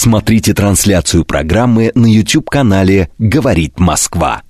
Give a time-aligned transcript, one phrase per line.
[0.00, 4.42] Смотрите трансляцию программы на YouTube-канале «Говорит Москва».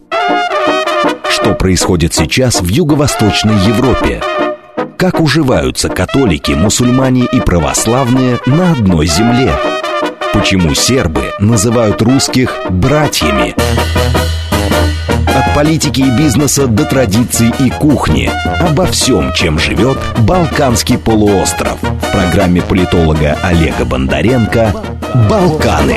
[1.30, 4.20] Что происходит сейчас в Юго-Восточной Европе?
[4.98, 9.54] Как уживаются католики, мусульмане и православные на одной земле?
[10.34, 13.54] Почему сербы называют русских «братьями»?
[15.34, 18.30] От политики и бизнеса до традиций и кухни.
[18.60, 19.96] Обо всем, чем живет
[20.26, 21.78] Балканский полуостров.
[21.80, 25.96] В программе политолога Олега Бондаренко «Балканы».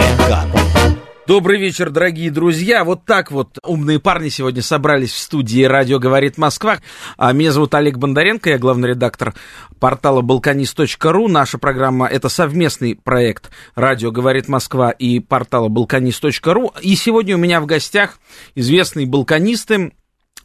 [1.27, 2.83] Добрый вечер, дорогие друзья.
[2.83, 6.79] Вот так вот умные парни сегодня собрались в студии «Радио говорит Москва».
[7.17, 9.33] А Меня зовут Олег Бондаренко, я главный редактор
[9.79, 11.27] портала «Балканист.ру».
[11.27, 16.73] Наша программа— это совместный проект «Радио говорит Москва» и портала «Балканист.ру».
[16.81, 18.17] И сегодня у меня в гостях
[18.55, 19.93] известные балканисты,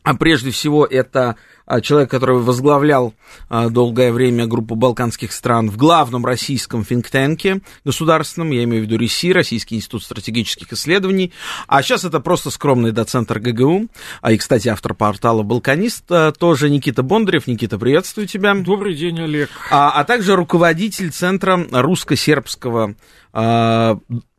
[0.03, 1.37] а прежде всего это
[1.81, 3.15] человек, который возглавлял
[3.49, 8.97] а, долгое время группу балканских стран в главном российском финктенке государственном, я имею в виду
[8.97, 11.33] РИСИ, Российский институт стратегических исследований,
[11.67, 13.89] а сейчас это просто скромный доцент РГГУ,
[14.23, 17.49] а и, кстати, автор портала «Балканист», а, тоже Никита Бондарев.
[17.49, 18.55] Никита, приветствую тебя.
[18.55, 19.51] Добрый день, Олег.
[19.71, 22.95] А, а также руководитель Центра русско-сербского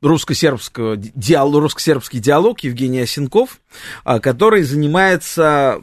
[0.02, 3.60] русско-сербского диалог, русско-сербский диалог Евгений Осенков,
[4.04, 5.80] который занимается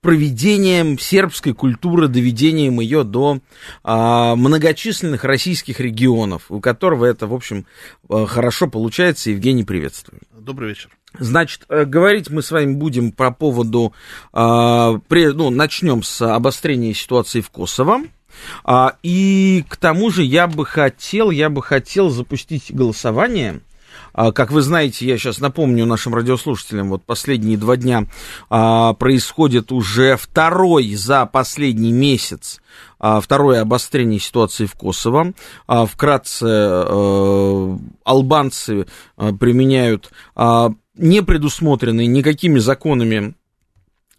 [0.00, 3.40] проведением сербской культуры, доведением ее до
[3.82, 7.66] а, многочисленных российских регионов, у которого это, в общем,
[8.08, 9.30] а, хорошо получается.
[9.30, 10.20] Евгений, приветствую.
[10.32, 10.90] Добрый вечер.
[11.18, 13.92] Значит, э, говорить мы с вами будем по поводу,
[14.32, 18.02] а, при, ну, начнем с обострения ситуации в Косово.
[18.64, 23.60] А, и к тому же я бы хотел, я бы хотел запустить голосование
[24.14, 28.06] как вы знаете, я сейчас напомню нашим радиослушателям, вот последние два дня
[28.48, 32.60] а, происходит уже второй за последний месяц
[32.98, 35.32] а, второе обострение ситуации в Косово.
[35.66, 38.86] Вкратце, э, албанцы
[39.16, 40.10] э, применяют
[40.96, 43.34] не предусмотренные никакими законами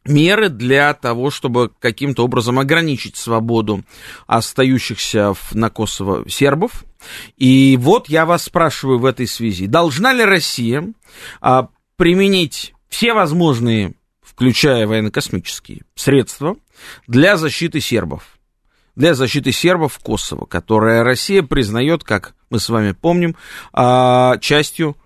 [0.06, 3.84] меры для того, чтобы каким-то образом ограничить свободу
[4.28, 6.84] остающихся на Косово сербов.
[7.38, 10.94] И вот я вас спрашиваю в этой связи, должна ли Россия
[11.40, 16.58] а, применить все возможные, включая военно-космические средства,
[17.08, 18.38] для защиты сербов?
[18.96, 23.36] Для защиты сербов Косово, которое Россия признает, как мы с вами помним,
[23.72, 24.98] а, частью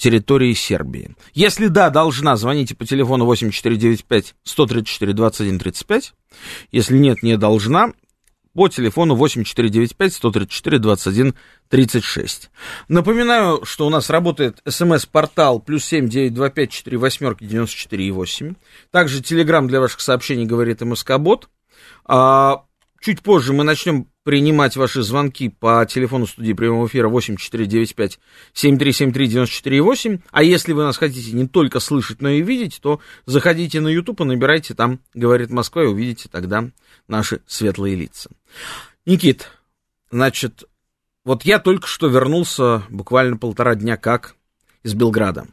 [0.00, 1.14] территории Сербии?
[1.34, 6.14] Если да, должна, звоните по телефону 8495 134 21 35.
[6.72, 7.92] Если нет, не должна,
[8.54, 11.34] по телефону 8495 134 21
[11.68, 12.50] 36.
[12.88, 18.54] Напоминаю, что у нас работает смс-портал плюс 7 925 4 восьмерки 94 8.
[18.90, 21.48] Также телеграмм для ваших сообщений говорит МСК-бот.
[22.04, 22.64] А,
[23.00, 27.08] чуть позже мы начнем принимать ваши звонки по телефону студии прямого эфира
[28.54, 30.20] 8495-7373-94-8.
[30.30, 34.20] А если вы нас хотите не только слышать, но и видеть, то заходите на YouTube
[34.20, 36.68] и набирайте там «Говорит Москва» и увидите тогда
[37.08, 38.30] наши светлые лица.
[39.06, 39.48] Никит,
[40.10, 40.64] значит,
[41.24, 44.36] вот я только что вернулся буквально полтора дня как
[44.82, 45.46] из Белграда.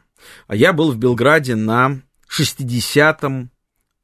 [0.46, 3.50] А я был в Белграде на 60-м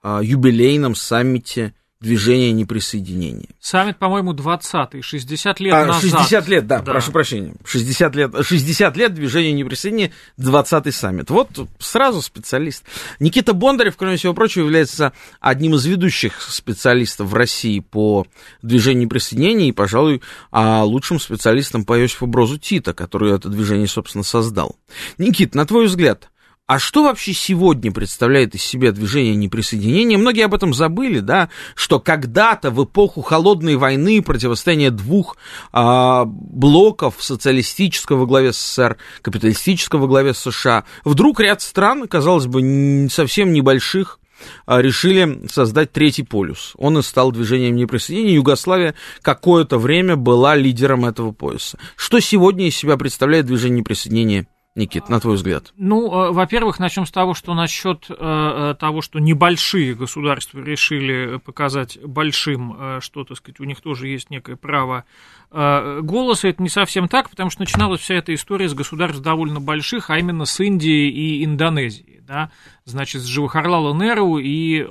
[0.03, 3.49] а, юбилейном саммите движения неприсоединения.
[3.61, 6.03] Саммит, по-моему, 20-й, 60 лет а, назад.
[6.03, 7.55] 60 лет, да, да, прошу прощения.
[7.65, 11.31] 60 лет, 60 лет движения неприсоединения, 20-й саммит.
[11.31, 11.49] Вот
[11.79, 12.85] сразу специалист.
[13.21, 18.27] Никита Бондарев, кроме всего прочего, является одним из ведущих специалистов в России по
[18.61, 24.25] движению неприсоединения и, пожалуй, а, лучшим специалистом по Иосифу Брозу Тита, который это движение, собственно,
[24.25, 24.77] создал.
[25.17, 26.29] Никит, на твой взгляд,
[26.67, 30.17] а что вообще сегодня представляет из себя движение неприсоединения?
[30.17, 35.37] Многие об этом забыли, да, что когда-то в эпоху холодной войны противостояние двух
[35.73, 43.09] а, блоков социалистического во главе СССР, капиталистического во главе США, вдруг ряд стран, казалось бы,
[43.11, 44.19] совсем небольших,
[44.65, 46.73] а, решили создать третий полюс.
[46.79, 48.37] Он и стал движением неприсоединения.
[48.37, 51.79] Югославия какое-то время была лидером этого пояса.
[51.95, 55.73] Что сегодня из себя представляет движение неприсоединения Никит, на твой взгляд?
[55.77, 61.39] Ну, э, во-первых, начнем с того, что насчет э, э, того, что небольшие государства решили
[61.39, 65.05] показать большим, что, так сказать, у них тоже есть некое право
[65.51, 70.11] голоса, это не совсем так, потому что начиналась вся эта история с государств довольно больших,
[70.11, 72.51] а именно с Индией и Индонезией, да,
[72.85, 74.83] значит, с Джавахарлала Неру и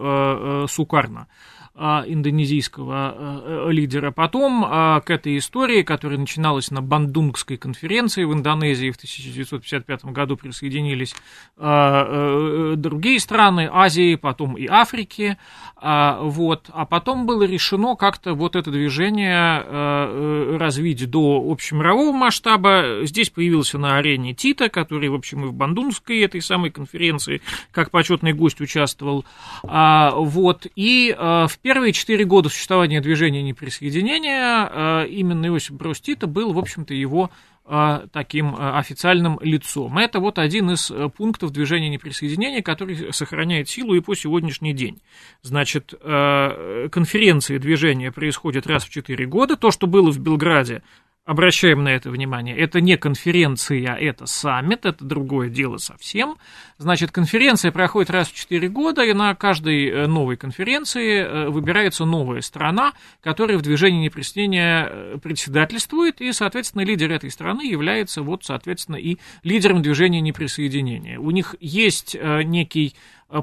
[0.69, 1.27] Сукарна.
[1.75, 4.11] А, индонезийского а, лидера.
[4.11, 10.37] Потом а, к этой истории, которая начиналась на Бандунгской конференции в Индонезии в 1955 году,
[10.37, 11.15] присоединились
[11.57, 15.37] другие страны Азии, потом и Африки.
[15.81, 16.69] Вот.
[16.71, 22.99] А потом было решено как-то вот это движение развить до общемирового масштаба.
[23.03, 27.41] Здесь появился на арене Тита, который, в общем, и в Бандунгской этой самой конференции
[27.71, 29.25] как почетный гость участвовал.
[29.63, 30.67] Вот.
[30.75, 36.93] И в первые четыре года существования движения неприсоединения э, именно Иосиф Тита был, в общем-то,
[36.93, 37.31] его
[37.65, 39.97] э, таким э, официальным лицом.
[39.97, 44.99] Это вот один из пунктов движения неприсоединения, который сохраняет силу и по сегодняшний день.
[45.41, 49.55] Значит, конференции движения происходят раз в четыре года.
[49.55, 50.83] То, что было в Белграде
[51.25, 52.57] Обращаем на это внимание.
[52.57, 56.35] Это не конференция, это саммит, это другое дело совсем.
[56.77, 62.03] Значит, конференция проходит раз в 4 года, и на каждой э, новой конференции э, выбирается
[62.03, 62.91] новая страна,
[63.21, 69.17] которая в движении неприсоединения э, председательствует, и, соответственно, лидер этой страны является, вот, соответственно, и
[69.43, 71.17] лидером движения неприсоединения.
[71.19, 72.95] У них есть некий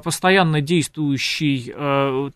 [0.03, 1.73] постоянно действующий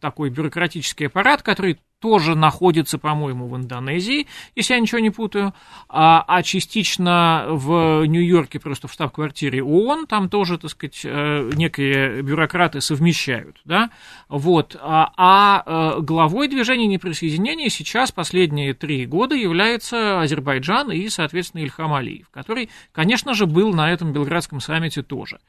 [0.01, 5.55] такой бюрократический аппарат, который тоже находится, по-моему, в Индонезии, если я ничего не путаю,
[5.89, 12.21] а, а частично в Нью-Йорке, просто в штаб-квартире ООН, там тоже, так сказать, э, некие
[12.21, 13.89] бюрократы совмещают, да,
[14.29, 15.63] вот, а, а
[15.97, 22.69] э, главой движения неприсоединения сейчас последние три года является Азербайджан и, соответственно, Ильхам Алиев, который,
[22.91, 25.39] конечно же, был на этом Белградском саммите тоже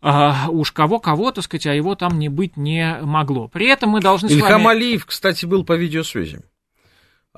[0.00, 3.48] а, уж кого-кого, так сказать, а его там не быть не могло.
[3.48, 4.76] При этом мы должны Ильхам с вами...
[4.76, 6.42] Алиев, кстати, был по видеосвязи.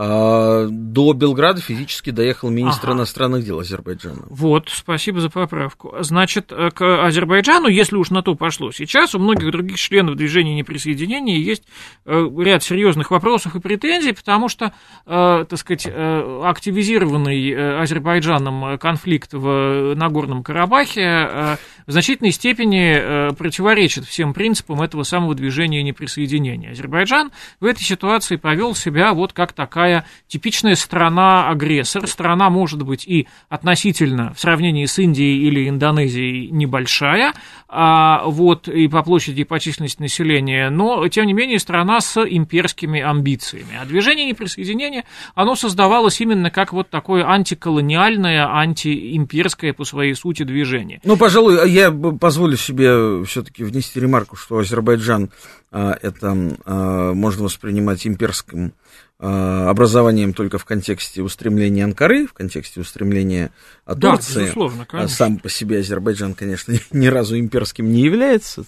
[0.03, 2.99] А, до Белграда физически доехал министр ага.
[2.99, 4.23] иностранных дел Азербайджана.
[4.31, 5.95] Вот, спасибо за поправку.
[6.01, 10.55] Значит, э, к Азербайджану, если уж на то пошло, сейчас у многих других членов движения
[10.55, 11.65] неприсоединения есть
[12.07, 14.73] э, ряд серьезных вопросов и претензий, потому что,
[15.07, 21.59] э, так сказать, активизированный Азербайджаном конфликт в Нагорном Карабахе
[21.91, 26.71] в значительной степени противоречит всем принципам этого самого движения неприсоединения.
[26.71, 32.07] Азербайджан в этой ситуации повел себя вот как такая типичная страна-агрессор.
[32.07, 37.35] Страна может быть и относительно в сравнении с Индией или Индонезией небольшая,
[37.73, 42.21] а, вот, и по площади, и по численности населения, но, тем не менее, страна с
[42.21, 43.79] имперскими амбициями.
[43.81, 45.05] А движение неприсоединения,
[45.37, 51.01] оно создавалось именно как вот такое антиколониальное, антиимперское по своей сути движение.
[51.05, 55.31] Ну, пожалуй, я позволю себе все-таки внести ремарку, что Азербайджан
[55.71, 58.73] а, это а, можно воспринимать имперским
[59.21, 63.51] образованием только в контексте устремления Анкары, в контексте устремления
[63.87, 64.35] Турции.
[64.35, 65.15] Да, безусловно, конечно.
[65.15, 68.65] Сам по себе Азербайджан, конечно, ни разу имперским не является.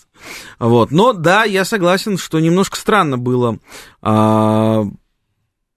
[0.58, 0.90] Вот.
[0.90, 3.58] Но да, я согласен, что немножко странно было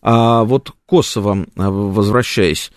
[0.00, 2.70] а вот Косово, а, возвращаясь,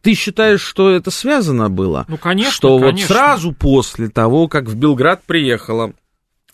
[0.00, 2.04] ты считаешь, что это связано было?
[2.08, 3.06] Ну, конечно, Что конечно.
[3.08, 5.92] вот сразу после того, как в Белград приехало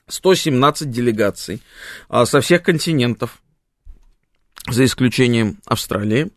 [0.09, 1.63] 117 делегаций
[2.09, 3.41] а, со всех континентов,
[4.69, 6.31] за исключением Австралии,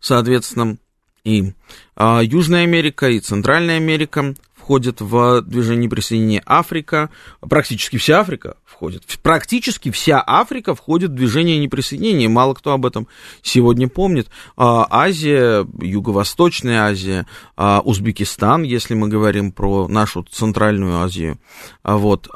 [0.00, 0.76] соответственно,
[1.24, 1.52] и
[1.96, 9.02] а, Южная Америка, и Центральная Америка, входит в движение присоединения Африка, практически вся Африка входит,
[9.20, 13.08] практически вся Африка входит в движение неприсоединения, мало кто об этом
[13.42, 14.28] сегодня помнит.
[14.56, 17.26] А, Азия, Юго-Восточная Азия,
[17.56, 21.38] а, Узбекистан, если мы говорим про нашу Центральную Азию,
[21.82, 22.28] а, вот,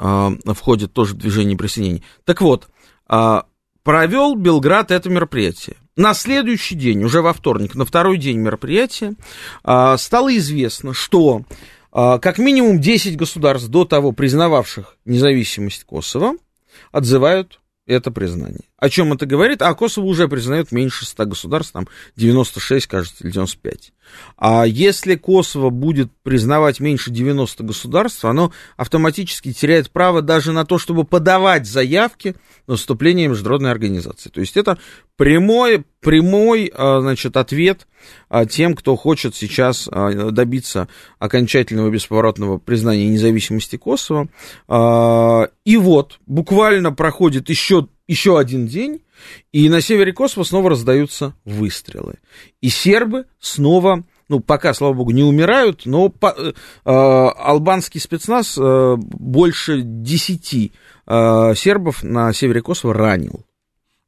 [0.53, 2.03] входит тоже в движение присоединения.
[2.25, 2.67] Так вот,
[3.83, 5.77] провел Белград это мероприятие.
[5.95, 9.15] На следующий день, уже во вторник, на второй день мероприятия,
[9.61, 11.43] стало известно, что
[11.97, 16.33] как минимум 10 государств до того, признававших независимость Косово,
[16.91, 18.65] отзывают это признание.
[18.77, 19.63] О чем это говорит?
[19.63, 23.91] А Косово уже признает меньше 100 государств, там 96, кажется, или 95.
[24.37, 30.77] А если Косово будет признавать меньше 90 государств, оно автоматически теряет право даже на то,
[30.77, 32.35] чтобы подавать заявки
[32.67, 34.29] на вступление в международные организации.
[34.29, 34.77] То есть это
[35.15, 37.87] прямой, прямой а, значит, ответ
[38.29, 44.29] а, тем, кто хочет сейчас а, добиться окончательного бесповоротного признания независимости Косово.
[45.65, 49.03] И вот, буквально проходит еще, еще один день,
[49.51, 52.15] и на севере Косово снова раздаются выстрелы.
[52.61, 58.95] И сербы снова ну, пока, слава богу, не умирают, но по, э, албанский спецназ э,
[58.97, 60.71] больше 10
[61.07, 63.45] э, сербов на севере Косово ранил.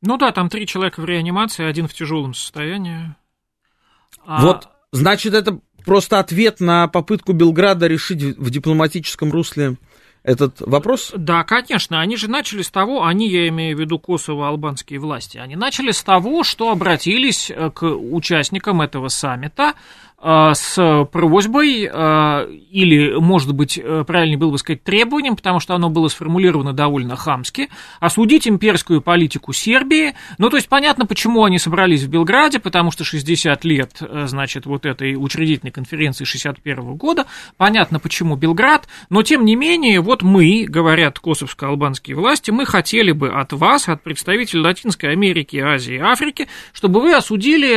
[0.02, 3.16] Ну да, там три человека в реанимации, один в тяжелом состоянии.
[4.26, 4.42] А...
[4.42, 9.78] Вот, значит, это просто ответ на попытку Белграда решить в дипломатическом русле
[10.30, 11.12] этот вопрос?
[11.16, 12.00] Да, конечно.
[12.00, 16.04] Они же начали с того, они, я имею в виду Косово-албанские власти, они начали с
[16.04, 19.74] того, что обратились э, к участникам этого саммита
[20.22, 25.90] с просьбой, э, или, может быть, э, правильнее было бы сказать, требованием, потому что оно
[25.90, 27.70] было сформулировано довольно хамски,
[28.02, 30.16] осудить имперскую политику Сербии.
[30.38, 34.86] Ну, то есть, понятно, почему они собрались в Белграде, потому что 60 лет, значит, вот
[34.86, 41.18] этой учредительной конференции 61 года, понятно, почему Белград, но, тем не менее, вот мы, говорят
[41.20, 47.00] косовско-албанские власти, мы хотели бы от вас, от представителей Латинской Америки, Азии и Африки, чтобы
[47.00, 47.70] вы осудили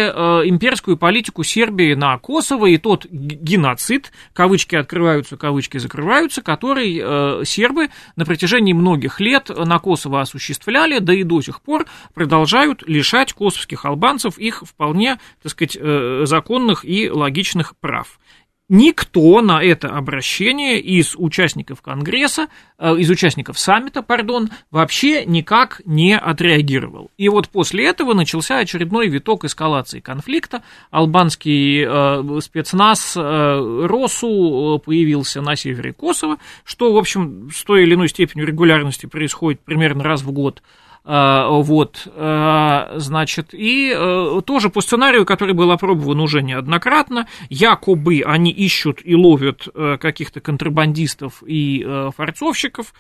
[0.49, 7.45] имперскую политику Сербии на Косово, Косово и тот геноцид, кавычки открываются, кавычки закрываются, который э,
[7.45, 11.85] сербы на протяжении многих лет на Косово осуществляли, да и до сих пор
[12.15, 18.19] продолжают лишать косовских албанцев их вполне, так сказать, э, законных и логичных прав
[18.69, 26.17] никто на это обращение из участников Конгресса, э, из участников саммита, пардон, вообще никак не
[26.17, 27.11] отреагировал.
[27.17, 30.63] И вот после этого начался очередной виток эскалации конфликта.
[30.91, 37.95] Албанский э, спецназ э, РОСУ появился на севере Косово, что, в общем, с той или
[37.95, 44.71] иной степенью регулярности происходит примерно раз в год Э, вот, э, значит, и э, тоже
[44.71, 49.69] по сценарию, который был опробован уже неоднократно, якобы они ищут и ловят
[50.01, 51.85] каких-то контрабандистов и
[52.17, 52.95] форцовщиков,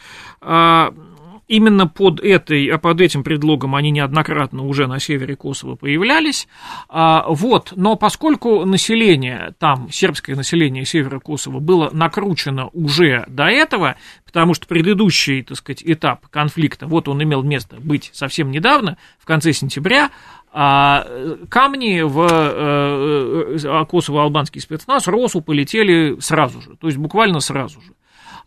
[1.53, 6.49] именно под, этой, а под этим предлогом они неоднократно уже на севере Косово появлялись.
[6.89, 13.97] А, вот, но поскольку население там, сербское население севера Косово было накручено уже до этого,
[14.25, 19.27] потому что предыдущий, так сказать, этап конфликта, вот он имел место быть совсем недавно, в
[19.27, 20.11] конце сентября,
[20.55, 21.07] а
[21.51, 27.93] камни в э, э, Косово-албанский спецназ РОСу полетели сразу же, то есть буквально сразу же.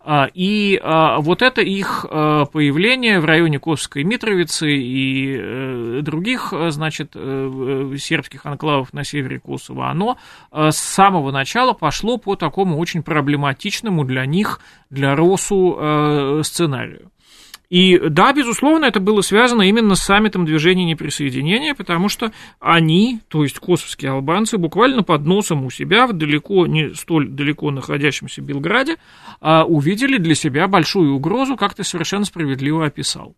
[0.08, 6.54] А, и а, вот это их а, появление в районе Косовской Митровицы и э, других,
[6.70, 10.20] значит, э, э, сербских анклавов на севере Косово, оно
[10.52, 14.60] с самого начала пошло по такому очень проблематичному для них,
[14.92, 17.12] для РОСу сценарию.
[17.70, 23.44] И да, безусловно, это было связано именно с саммитом движения неприсоединения, потому что они, то
[23.44, 28.98] есть косовские албанцы, буквально под носом у себя, в далеко, не столь далеко находящемся Белграде,
[29.42, 33.36] а, увидели для себя большую угрозу, как ты совершенно справедливо описал.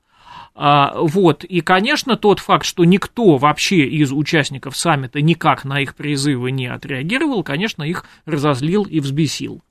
[0.59, 5.95] А, вот, и, конечно, тот факт, что никто вообще из участников саммита никак на их
[5.95, 9.61] призывы не отреагировал, конечно, их разозлил и взбесил.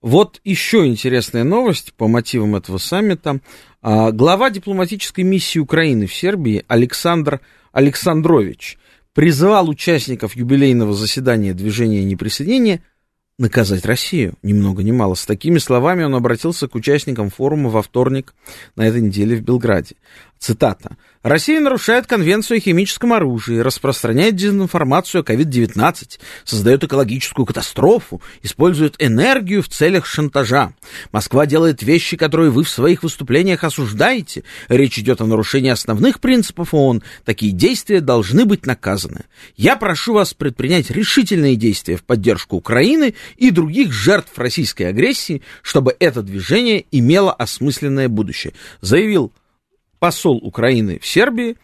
[0.00, 3.40] Вот еще интересная новость по мотивам этого саммита.
[3.82, 7.40] А, глава дипломатической миссии Украины в Сербии Александр
[7.72, 8.78] Александрович
[9.12, 12.82] призвал участников юбилейного заседания движения неприсоединения
[13.38, 15.14] наказать Россию, ни много ни мало.
[15.14, 18.34] С такими словами он обратился к участникам форума во вторник
[18.76, 19.96] на этой неделе в Белграде.
[20.38, 20.96] Цитата.
[21.24, 29.62] Россия нарушает конвенцию о химическом оружии, распространяет дезинформацию о COVID-19, создает экологическую катастрофу, использует энергию
[29.62, 30.72] в целях шантажа.
[31.10, 34.44] Москва делает вещи, которые вы в своих выступлениях осуждаете.
[34.68, 37.02] Речь идет о нарушении основных принципов ООН.
[37.24, 39.24] Такие действия должны быть наказаны.
[39.56, 45.96] Я прошу вас предпринять решительные действия в поддержку Украины и других жертв российской агрессии, чтобы
[45.98, 49.32] это движение имело осмысленное будущее, заявил
[49.98, 51.56] посол Украины в Сербии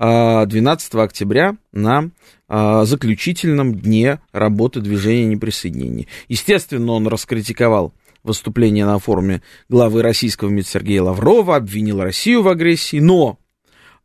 [0.00, 2.10] 12 а, октября на
[2.48, 6.06] а, заключительном дне работы движения неприсоединения.
[6.28, 7.92] Естественно, он раскритиковал
[8.22, 13.38] выступление на форуме главы российского МИД Сергея Лаврова, обвинил Россию в агрессии, но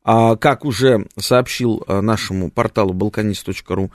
[0.03, 3.89] а, как уже сообщил нашему порталу balkanist.ru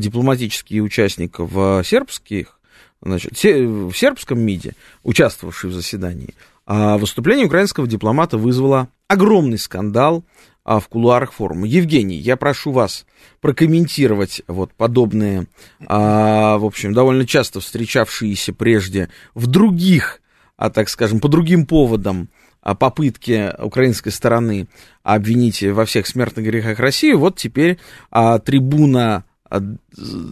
[0.00, 2.58] дипломатический участник в сербских,
[3.00, 4.74] значит, в сербском МИДе,
[5.04, 6.34] участвовавший в заседании,
[6.66, 10.24] выступление украинского дипломата вызвало огромный скандал
[10.64, 11.66] в кулуарах форума.
[11.66, 13.04] Евгений, я прошу вас
[13.42, 15.46] прокомментировать вот подобные,
[15.80, 20.22] в общем, довольно часто встречавшиеся прежде в других,
[20.56, 22.30] так скажем, по другим поводам
[22.78, 24.68] попытки украинской стороны
[25.02, 27.78] обвинить во всех смертных грехах Россию, вот теперь
[28.10, 29.24] а, трибуна а,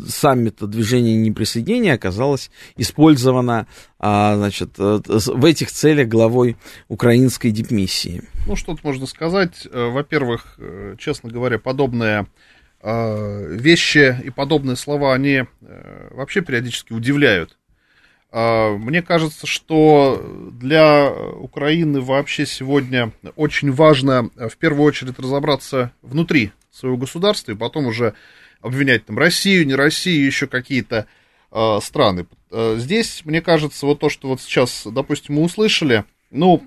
[0.08, 3.66] саммита движения неприсоединения оказалась использована
[3.98, 6.56] а, значит, э, в этих целях главой
[6.88, 8.22] украинской дипмиссии.
[8.46, 9.68] Ну, что тут можно сказать.
[9.70, 12.26] Э, во-первых, э, честно говоря, подобные
[12.84, 15.44] вещи и подобные слова, они
[16.10, 17.56] вообще периодически удивляют.
[18.32, 26.50] А, мне кажется, что для Украины вообще сегодня очень важно в первую очередь разобраться внутри
[26.72, 28.14] своего государства и потом уже
[28.62, 31.06] обвинять там Россию, не Россию, еще какие-то
[31.50, 32.26] э, страны.
[32.50, 36.62] Э, здесь, мне кажется, вот то, что вот сейчас, допустим, мы услышали, ну,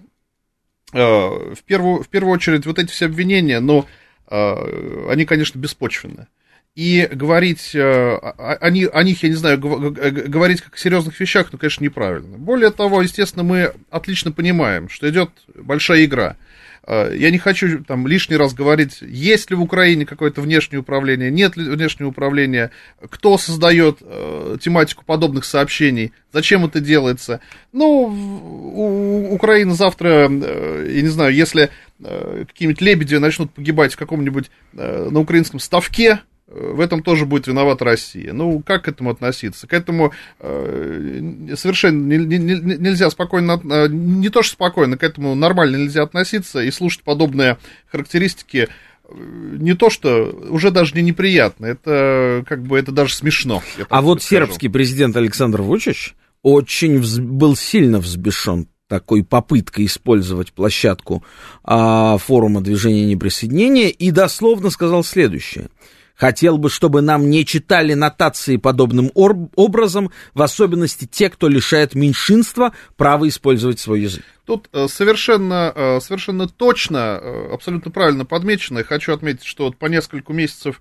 [0.94, 3.86] э, в, первую, в первую очередь вот эти все обвинения, но
[4.30, 6.28] э, они, конечно, беспочвенны
[6.76, 11.48] и говорить э, о, о, о них, я не знаю, говорить как о серьезных вещах,
[11.52, 12.38] ну, конечно, неправильно.
[12.38, 16.36] Более того, естественно, мы отлично понимаем, что идет большая игра.
[16.86, 21.32] Э, я не хочу там лишний раз говорить, есть ли в Украине какое-то внешнее управление,
[21.32, 22.72] нет ли внешнего управления,
[23.10, 27.40] кто создает э, тематику подобных сообщений, зачем это делается.
[27.72, 28.06] Ну,
[28.76, 34.52] у Украины завтра, э, я не знаю, если э, какие-нибудь лебеди начнут погибать в каком-нибудь
[34.74, 36.20] э, на украинском ставке,
[36.56, 38.32] в этом тоже будет виновата Россия.
[38.34, 39.68] Ну, как к этому относиться?
[39.68, 45.36] К этому э, совершенно не, не, нельзя спокойно, э, не то что спокойно, к этому
[45.36, 47.58] нормально нельзя относиться и слушать подобные
[47.92, 48.70] характеристики
[49.08, 53.62] э, не то, что уже даже не неприятно, это как бы это даже смешно.
[53.90, 54.46] А вот скажу.
[54.46, 57.20] сербский президент Александр Вучич очень вз...
[57.20, 61.24] был сильно взбешен такой попыткой использовать площадку
[61.64, 65.70] а, форума движения неприсоединения и дословно сказал следующее.
[66.16, 72.74] Хотел бы, чтобы нам не читали нотации подобным образом, в особенности те, кто лишает меньшинства
[72.96, 74.24] права использовать свой язык.
[74.46, 78.84] Тут э, совершенно, э, совершенно точно, э, абсолютно правильно подмечено.
[78.84, 80.80] Хочу отметить, что вот по несколько месяцев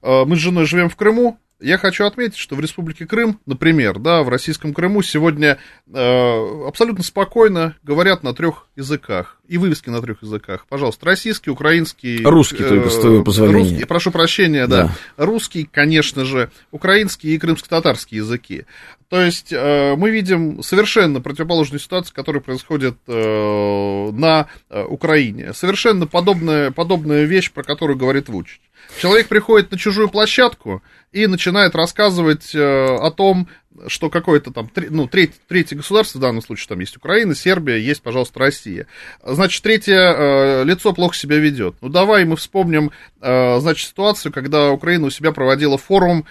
[0.00, 4.22] мы с женой живем в Крыму, я хочу отметить, что в Республике Крым, например, да,
[4.22, 5.58] в российском Крыму сегодня
[5.92, 9.38] э, абсолютно спокойно говорят на трех языках.
[9.48, 10.66] И вывески на трех языках.
[10.68, 12.22] Пожалуйста, российский, украинский...
[12.22, 13.70] Русский, э, только с твоего позволения.
[13.70, 14.94] Русский, прошу прощения, да.
[15.16, 15.24] да.
[15.24, 18.66] Русский, конечно же, украинский и крымско-татарский языки.
[19.08, 25.54] То есть э, мы видим совершенно противоположную ситуацию, которая происходит э, на э, Украине.
[25.54, 28.60] Совершенно подобная, подобная вещь, про которую говорит Вучич.
[28.98, 30.82] Человек приходит на чужую площадку
[31.12, 33.48] и начинает рассказывать э, о том,
[33.86, 38.02] что какое-то там, ну, треть, третье государство, в данном случае там есть Украина, Сербия, есть,
[38.02, 38.86] пожалуйста, Россия.
[39.22, 41.76] Значит, третье э, лицо плохо себя ведет.
[41.80, 46.26] Ну, давай мы вспомним, э, значит, ситуацию, когда Украина у себя проводила форум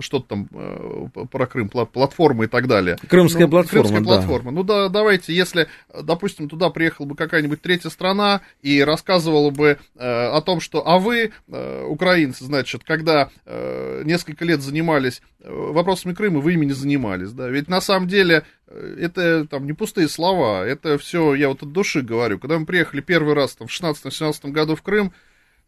[0.00, 2.96] что-то там э, про Крым, платформа и так далее.
[3.08, 4.06] Крымская ну, платформа, Крымская да.
[4.06, 4.50] платформа.
[4.50, 5.68] Ну да, давайте, если,
[6.02, 10.98] допустим, туда приехала бы какая-нибудь третья страна и рассказывала бы э, о том, что, а
[10.98, 16.72] вы, э, украинцы, значит, когда э, несколько лет занимались э, вопросами Крыма, вы ими не
[16.72, 21.62] занимались, да, ведь на самом деле это там не пустые слова, это все, я вот
[21.62, 25.12] от души говорю, когда мы приехали первый раз там в 16-17 году в Крым,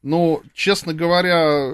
[0.03, 1.73] но, честно говоря,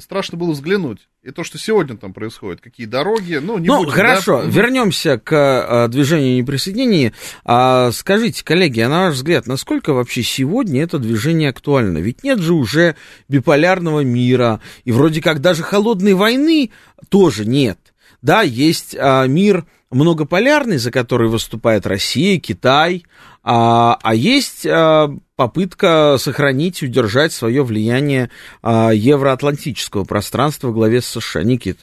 [0.00, 1.08] страшно было взглянуть.
[1.22, 4.48] И то, что сегодня там происходит, какие дороги, ну, не Ну, будем, хорошо, да?
[4.48, 7.12] вернемся к а, движению неприсоединения.
[7.44, 11.98] А, скажите, коллеги, а на ваш взгляд, насколько вообще сегодня это движение актуально?
[11.98, 12.96] Ведь нет же уже
[13.28, 16.70] биполярного мира, и вроде как даже холодной войны
[17.10, 17.78] тоже нет.
[18.22, 23.04] Да, есть а, мир многополярный, за который выступает Россия, Китай,
[23.42, 28.28] а, а есть а, попытка сохранить, удержать свое влияние
[28.60, 31.44] а, евроатлантического пространства в главе США.
[31.44, 31.78] Никит.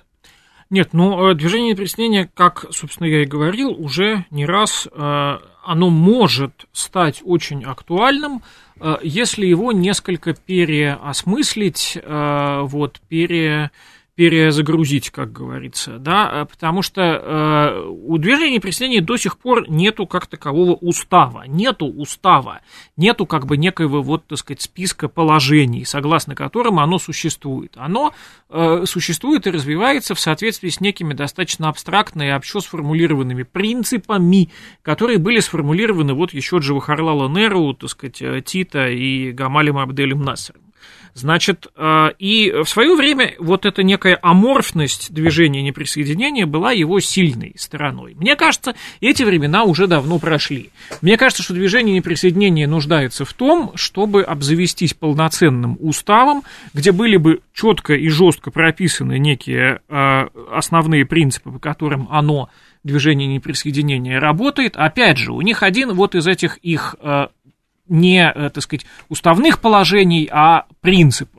[0.70, 5.90] Нет, ну, э, движение неприсоединения, как, собственно, я и говорил, уже не раз, э, оно
[5.90, 8.44] может стать очень актуальным,
[8.80, 13.72] э, если его несколько переосмыслить, вот, пере
[14.18, 20.08] перезагрузить, как говорится, да, э, потому что э, у движения присоединения до сих пор нету
[20.08, 22.62] как такового устава, нету устава,
[22.98, 27.74] нету как бы некоего вот, так сказать, списка положений, согласно которым оно существует.
[27.78, 28.12] Оно
[28.50, 34.50] э, существует и развивается в соответствии с некими достаточно абстрактными, общо сформулированными принципами,
[34.82, 40.67] которые были сформулированы вот еще Джавахарлала Неру, так сказать, э, Тита и Гамалем Абделем Насером.
[41.18, 47.56] Значит, э, и в свое время вот эта некая аморфность движения неприсоединения была его сильной
[47.58, 48.14] стороной.
[48.14, 50.70] Мне кажется, эти времена уже давно прошли.
[51.02, 56.44] Мне кажется, что движение неприсоединения нуждается в том, чтобы обзавестись полноценным уставом,
[56.76, 62.52] где были бы четко и жестко прописаны некие э, основные принципы, по которым оно
[62.84, 64.76] движение неприсоединения работает.
[64.76, 67.28] Опять же, у них один вот из этих их э,
[67.90, 71.37] не, э, так сказать, уставных положений, а принципов.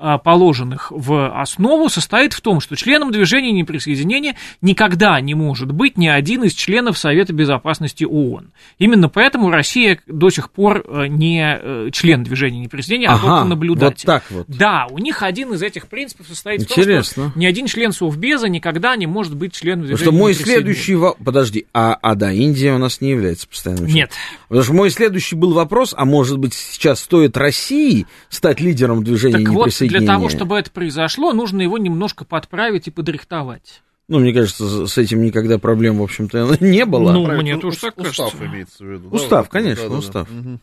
[0.00, 5.98] А, положенных в основу, состоит в том, что членом движения неприсоединения никогда не может быть
[5.98, 8.52] ни один из членов Совета Безопасности ООН.
[8.78, 13.44] Именно поэтому Россия до сих пор э, не э, член движения неприсоединения, а ага, только
[13.46, 14.06] наблюдатель.
[14.06, 14.44] Вот так вот.
[14.46, 17.02] Да, у них один из этих принципов состоит Интересно.
[17.02, 20.22] в том, что ни один член Совбеза никогда не может быть членом движения Потому что
[20.22, 20.96] мой следующий...
[21.24, 23.96] Подожди, а, а да, Индия у нас не является постоянным членом?
[23.96, 24.10] Нет.
[24.46, 29.44] Потому что мой следующий был вопрос, а может быть сейчас стоит России стать лидером движения
[29.44, 29.87] так неприсоединения?
[29.88, 33.82] Для того, чтобы это произошло, нужно его немножко подправить и подрихтовать.
[34.08, 37.12] Ну, мне кажется, с этим никогда проблем, в общем-то, не было.
[37.12, 38.24] Ну, мне тоже так кажется.
[38.24, 39.08] Устав имеется в виду.
[39.10, 40.28] Устав, да, конечно, да, да, устав.
[40.30, 40.58] Да.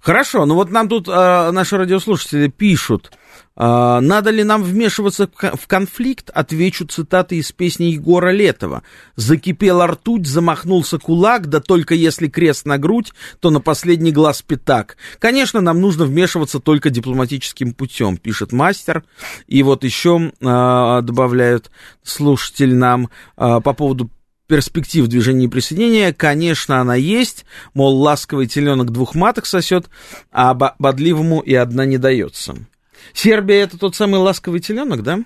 [0.00, 3.12] Хорошо, ну вот нам тут э, наши радиослушатели пишут,
[3.54, 8.82] надо ли нам вмешиваться в конфликт, отвечу цитаты из песни Егора Летова.
[9.16, 14.96] Закипела ртуть, замахнулся кулак, да только если крест на грудь, то на последний глаз пятак.
[15.18, 19.04] Конечно, нам нужно вмешиваться только дипломатическим путем, пишет мастер.
[19.46, 21.70] И вот еще э, добавляют
[22.02, 24.10] слушатель нам э, по поводу
[24.46, 29.86] перспектив движения присоединения, конечно, она есть, мол, ласковый теленок двух маток сосет,
[30.30, 32.56] а бодливому и одна не дается.
[33.14, 35.20] Сербия это тот самый ласковый теленок, да?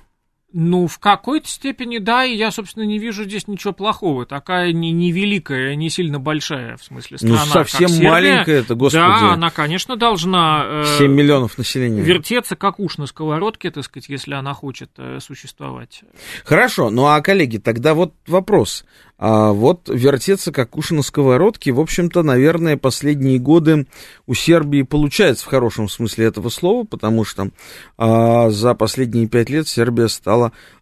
[0.52, 4.26] Ну, в какой-то степени, да, и я, собственно, не вижу здесь ничего плохого.
[4.26, 7.44] Такая не, не великая, не сильно большая, в смысле, ну, страна.
[7.46, 9.02] Ну, совсем как маленькая это, господи.
[9.02, 10.64] Да, она, конечно, должна...
[10.64, 12.00] Э, 7 миллионов населения.
[12.00, 16.02] Вертеться, как уж на сковородке, так сказать, если она хочет э, существовать.
[16.44, 18.84] Хорошо, ну а, коллеги, тогда вот вопрос.
[19.18, 23.86] А вот вертеться как уши на сковородке, в общем-то, наверное, последние годы
[24.26, 27.48] у Сербии получается в хорошем смысле этого слова, потому что
[27.96, 30.35] а, за последние пять лет Сербия стала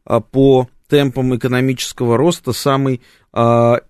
[0.05, 3.01] а, по темпам экономического роста самой
[3.33, 3.81] а,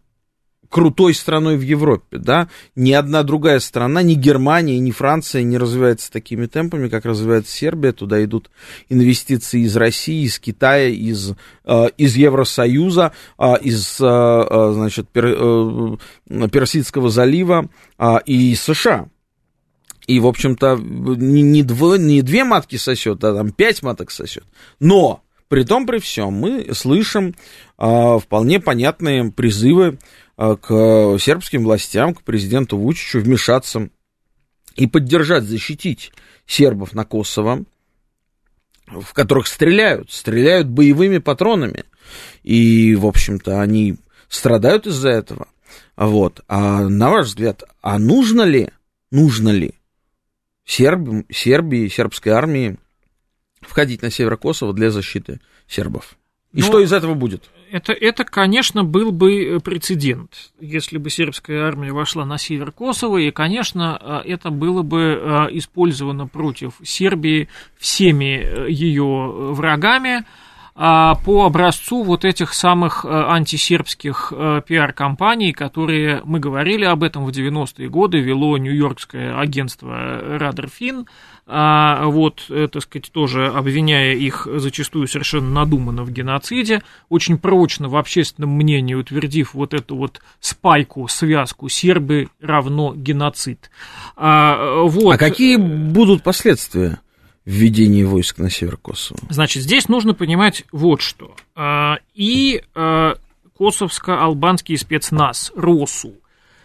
[0.69, 6.11] крутой страной в Европе, да, ни одна другая страна, ни Германия, ни Франция не развивается
[6.11, 8.51] такими темпами, как развивается Сербия, туда идут
[8.89, 11.33] инвестиции из России, из Китая, из,
[11.65, 13.13] э, из Евросоюза,
[13.63, 15.97] из, значит, пер, э,
[16.49, 17.69] Персидского залива
[18.27, 19.09] и США.
[20.07, 24.45] И, в общем-то, не, не, дво, не две матки сосет, а там пять маток сосет.
[24.81, 25.24] Но
[25.55, 27.35] при том, при всем, мы слышим
[27.79, 29.99] э, вполне понятные призывы
[30.37, 33.89] Э, к сербским властям, к президенту Вучичу вмешаться
[34.75, 36.13] и поддержать, защитить
[36.47, 37.65] сербов на Косово,
[38.87, 41.85] в которых стреляют, стреляют боевыми патронами.
[42.43, 43.97] И, в общем-то, они
[44.29, 45.47] страдают из-за этого.
[45.97, 46.43] Вот.
[46.49, 48.71] А на ваш взгляд, а нужно ли,
[49.13, 49.75] нужно ли
[50.65, 52.77] Серб, Сербии, сербской армии
[53.67, 56.17] входить на север Косово для защиты сербов?
[56.53, 56.67] И Но...
[56.67, 57.51] что из этого будет?
[57.75, 63.19] это, это, конечно, был бы э, прецедент, если бы сербская армия вошла на север Косово,
[63.19, 70.25] и, конечно, э, это было бы э, использовано против Сербии всеми ее врагами,
[70.77, 74.33] а, по образцу вот этих самых антисербских
[74.67, 81.07] пиар-компаний, которые, мы говорили об этом в 90-е годы, вело нью-йоркское агентство Радерфин,
[81.47, 87.89] а, вот, э, так сказать, тоже обвиняя их зачастую совершенно надуманно в геноциде, очень прочно
[87.89, 93.71] в общественном мнении утвердив вот эту вот спайку, связку сербы равно геноцид.
[94.17, 95.13] А, вот.
[95.13, 96.99] а какие будут последствия?
[97.45, 99.21] введения войск на север Косово.
[99.29, 101.37] Значит, здесь нужно понимать вот что.
[101.55, 103.17] А, и а,
[103.59, 106.15] косовско-албанский спецназ РОСУ,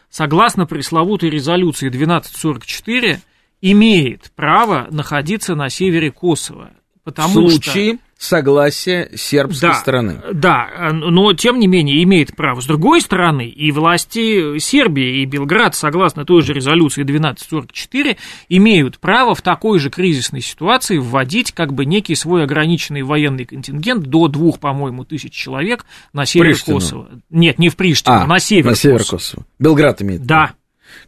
[0.09, 3.19] согласно пресловутой резолюции 1244,
[3.61, 6.71] имеет право находиться на севере Косово.
[7.03, 7.95] Потому в случае...
[7.95, 10.21] что согласия сербской да, стороны.
[10.33, 12.59] Да, но тем не менее имеет право.
[12.59, 18.17] С другой стороны, и власти Сербии, и Белград, согласно той же резолюции 1244,
[18.49, 24.03] имеют право в такой же кризисной ситуации вводить как бы некий свой ограниченный военный контингент
[24.03, 26.79] до двух, по-моему, тысяч человек на север Приштину.
[26.79, 27.09] Косово.
[27.29, 29.17] Нет, не в Приштину, А, на север на север Косово.
[29.17, 29.45] Косово.
[29.59, 30.25] Белград имеет.
[30.25, 30.51] Да.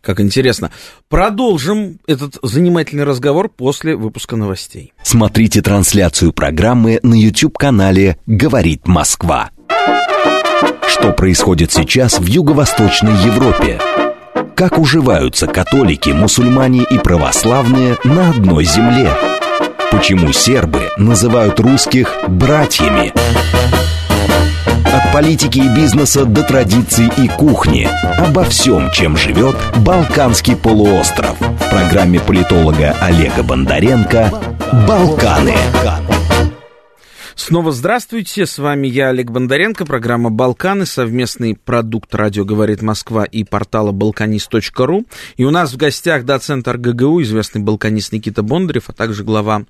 [0.02, 0.72] Как интересно.
[1.10, 4.94] Продолжим этот занимательный разговор после выпуска новостей.
[5.04, 9.52] Смотрите трансляцию программы на YouTube-канале «Говорит Москва».
[10.88, 13.80] Что происходит сейчас в Юго-Восточной Европе?
[14.56, 19.12] Как уживаются католики, мусульмане и православные на одной земле?
[19.92, 23.14] Почему сербы называют русских «братьями»?
[24.86, 27.88] От политики и бизнеса до традиций и кухни.
[28.18, 31.38] Обо всем, чем живет Балканский полуостров.
[31.40, 34.32] В программе политолога Олега Бондаренко
[34.88, 35.56] «Балканы».
[37.44, 43.44] Снова здравствуйте, с вами я, Олег Бондаренко, программа «Балканы», совместный продукт «Радио говорит Москва» и
[43.44, 45.06] портала «Балканист.ру».
[45.38, 49.64] И у нас в гостях доцент РГГУ, известный балканист Никита Бондарев, а также глава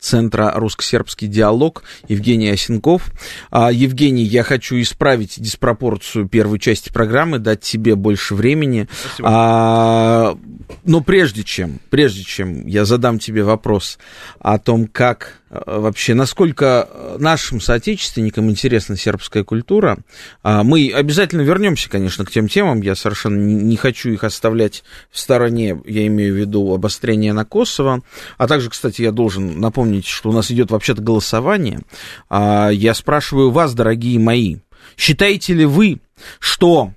[0.00, 3.12] Центра «Русско-сербский диалог» Евгений Осенков.
[3.50, 8.88] А, Евгений, я хочу исправить диспропорцию первой части программы, дать тебе больше времени.
[9.04, 9.28] Спасибо.
[9.30, 10.38] А,
[10.84, 13.98] но прежде чем, прежде чем я задам тебе вопрос
[14.40, 19.98] о том, как вообще, насколько нашим соотечественникам интересна сербская культура,
[20.42, 22.82] а, мы обязательно вернемся, конечно, к тем темам.
[22.82, 25.80] Я совершенно не не хочу их оставлять в стороне.
[25.86, 28.02] Я имею в виду обострение на Косово.
[28.36, 31.80] А также, кстати, я должен напомнить, что у нас идет вообще-то голосование.
[32.28, 34.56] А, Я спрашиваю вас, дорогие мои,
[34.96, 36.00] считаете ли вы,
[36.38, 36.92] что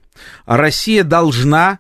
[0.45, 1.79] Россия должна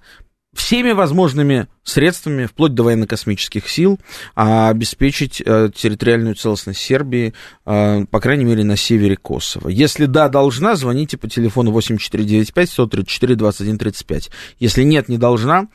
[0.53, 3.99] всеми возможными средствами, вплоть до военно-космических сил,
[4.35, 7.33] а, обеспечить э, территориальную целостность Сербии,
[7.65, 9.69] э, по крайней мере, на севере Косово.
[9.69, 14.29] Если да, должна, звоните по телефону 8495-134-2135.
[14.59, 15.67] Если нет, не должна,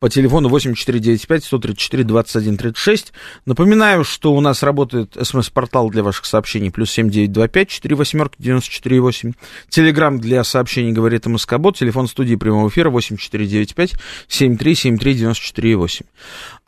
[0.00, 3.12] по телефону 8495-134-2136.
[3.44, 9.34] Напоминаю, что у нас работает смс-портал для ваших сообщений, плюс 7925 4 восьмерки 94,8.
[9.68, 13.92] Телеграмм для сообщений говорит МСК-бот, телефон студии прямого эфира 8495
[14.26, 16.06] 73 73 94,8.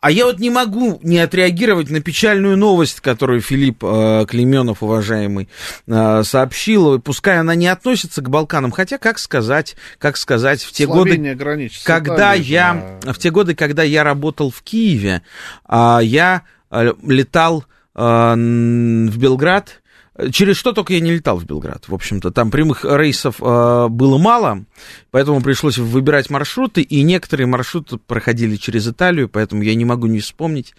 [0.03, 5.47] А я вот не могу не отреагировать на печальную новость, которую Филипп э, Клеменов, уважаемый,
[5.87, 6.99] э, сообщил.
[6.99, 11.11] Пускай она не относится к Балканам, хотя, как сказать, как сказать, в те годы...
[11.11, 15.21] Словения с Когда я, в те годы, когда я работал в Киеве,
[15.65, 17.63] а, я э, летал
[17.95, 19.81] н- в Белград.
[20.31, 22.31] Через что только я не летал в Белград, в общем-то.
[22.31, 24.65] Там прямых рейсов а, было мало,
[25.11, 30.19] поэтому пришлось выбирать маршруты, и некоторые маршруты проходили через Италию, поэтому я не могу не
[30.19, 30.75] вспомнить,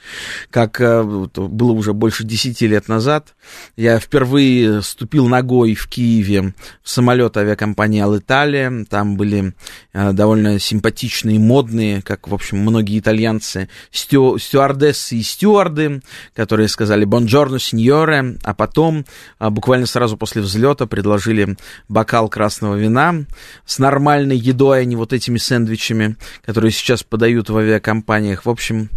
[0.50, 3.34] как вот было уже больше 10 лет назад.
[3.76, 8.84] Я впервые ступил ногой в Киеве в самолет авиакомпании Алиталия.
[8.88, 9.54] Там были
[9.92, 16.02] а, довольно симпатичные, модные, как, в общем, многие итальянцы, стю- стюардессы и стюарды,
[16.34, 19.04] которые сказали «бонджорно, сеньоре», а потом,
[19.38, 21.56] буквально сразу после взлета, предложили
[21.88, 23.24] бокал красного вина
[23.64, 28.46] с нормальной едой, а не вот этими сэндвичами, которые сейчас подают в авиакомпаниях.
[28.46, 28.90] В общем,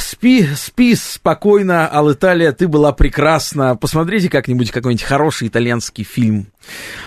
[0.00, 3.76] Спи, спи спокойно, Алиталия, ты была прекрасна.
[3.76, 6.48] Посмотрите как-нибудь какой-нибудь хороший итальянский фильм.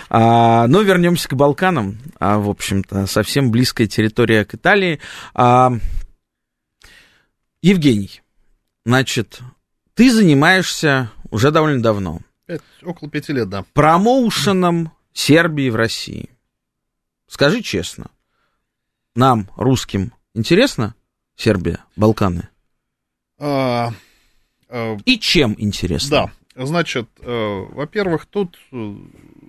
[0.08, 1.98] А, но вернемся к Балканам.
[2.18, 4.98] А, в общем-то, совсем близкая территория к Италии.
[5.34, 5.74] А,
[7.60, 8.22] Евгений,
[8.86, 9.40] значит,
[9.94, 13.64] ты занимаешься уже довольно давно Пять- около пяти лет, да.
[13.72, 16.30] промоушеном Сербии в России.
[17.26, 18.06] Скажи честно,
[19.16, 20.94] нам, русским, интересно
[21.34, 22.48] Сербия, Балканы?
[23.40, 23.92] А,
[24.68, 26.30] а, И чем интересно?
[26.54, 28.94] да, значит, э, во-первых, тут э,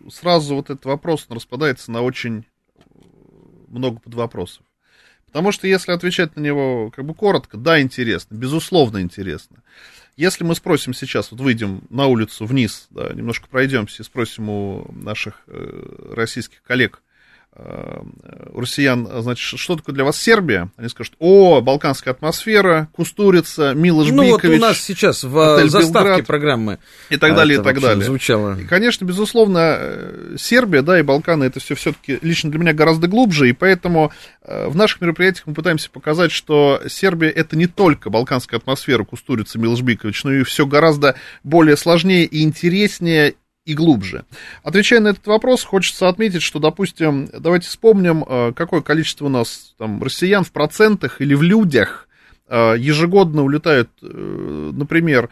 [0.09, 2.45] сразу вот этот вопрос распадается на очень
[3.67, 4.65] много подвопросов.
[5.27, 9.61] Потому что если отвечать на него как бы коротко, да, интересно, безусловно интересно.
[10.17, 14.89] Если мы спросим сейчас, вот выйдем на улицу вниз, да, немножко пройдемся и спросим у
[14.93, 17.01] наших э, российских коллег,
[17.55, 20.69] россиян, значит, что такое для вас Сербия?
[20.75, 25.67] Они скажут, о, балканская атмосфера, Кустурица, Милош Ну вот Бикович у нас сейчас в отель
[25.67, 28.05] э, заставке «Белград» программы и так далее, и это так далее.
[28.05, 28.59] звучало.
[28.59, 33.07] И, конечно, безусловно, э, Сербия, да, и Балканы, это все все-таки лично для меня гораздо
[33.07, 38.09] глубже, и поэтому э, в наших мероприятиях мы пытаемся показать, что Сербия это не только
[38.09, 43.35] балканская атмосфера Кустурица, Милош Бикович, но и все гораздо более сложнее и интереснее
[43.65, 44.25] и глубже.
[44.63, 49.73] Отвечая на этот вопрос, хочется отметить, что, допустим, давайте вспомним, э, какое количество у нас
[49.77, 52.07] там россиян в процентах или в людях
[52.47, 55.29] э, ежегодно улетают, э, например,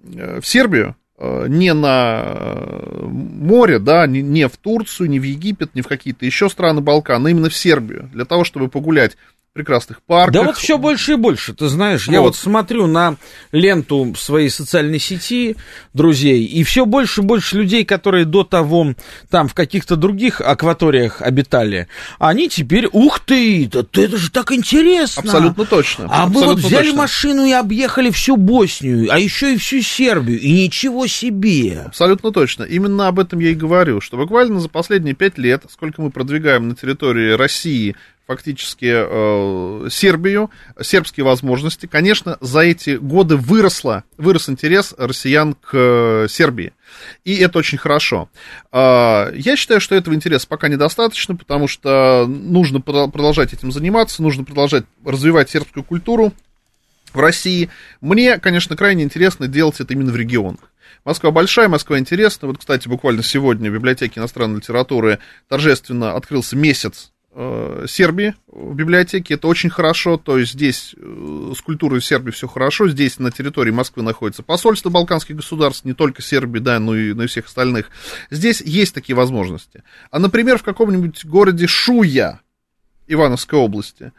[0.00, 2.36] в Сербию, не на
[3.02, 7.30] море, да, не, в Турцию, не в Египет, не в какие-то еще страны Балкан, а
[7.30, 9.16] именно в Сербию, для того, чтобы погулять
[9.58, 10.32] прекрасных парках.
[10.32, 12.12] Да вот все больше и больше, ты знаешь, вот.
[12.12, 13.16] я вот смотрю на
[13.50, 15.56] ленту своей социальной сети
[15.94, 18.94] друзей, и все больше и больше людей, которые до того
[19.30, 21.88] там в каких-то других акваториях обитали,
[22.20, 25.22] они теперь, ух ты, это, это же так интересно.
[25.22, 26.04] Абсолютно точно.
[26.04, 26.98] А Абсолютно мы вот взяли точно.
[26.98, 31.82] машину и объехали всю Боснию, а еще и всю Сербию, и ничего себе.
[31.86, 32.62] Абсолютно точно.
[32.62, 36.68] Именно об этом я и говорю, что буквально за последние пять лет, сколько мы продвигаем
[36.68, 37.96] на территории России
[38.28, 41.86] фактически э, Сербию, сербские возможности.
[41.86, 46.74] Конечно, за эти годы выросло, вырос интерес россиян к э, Сербии.
[47.24, 48.28] И это очень хорошо.
[48.70, 54.44] Э, я считаю, что этого интереса пока недостаточно, потому что нужно продолжать этим заниматься, нужно
[54.44, 56.34] продолжать развивать сербскую культуру
[57.14, 57.70] в России.
[58.02, 60.70] Мне, конечно, крайне интересно делать это именно в регионах.
[61.06, 62.48] Москва большая, Москва интересная.
[62.48, 67.10] Вот, кстати, буквально сегодня в библиотеке иностранной литературы торжественно открылся месяц
[67.40, 69.34] Э, Сербии в библиотеке.
[69.34, 70.16] Это очень хорошо.
[70.16, 72.88] То есть здесь э, с культурой Сербии все хорошо.
[72.88, 77.22] Здесь на территории Москвы находится посольство балканских государств, не только Сербии, да, но и, но
[77.22, 77.90] и всех остальных.
[78.32, 79.84] Здесь есть такие возможности.
[80.10, 82.40] А, например, в каком-нибудь городе Шуя,
[83.06, 84.10] Ивановской области,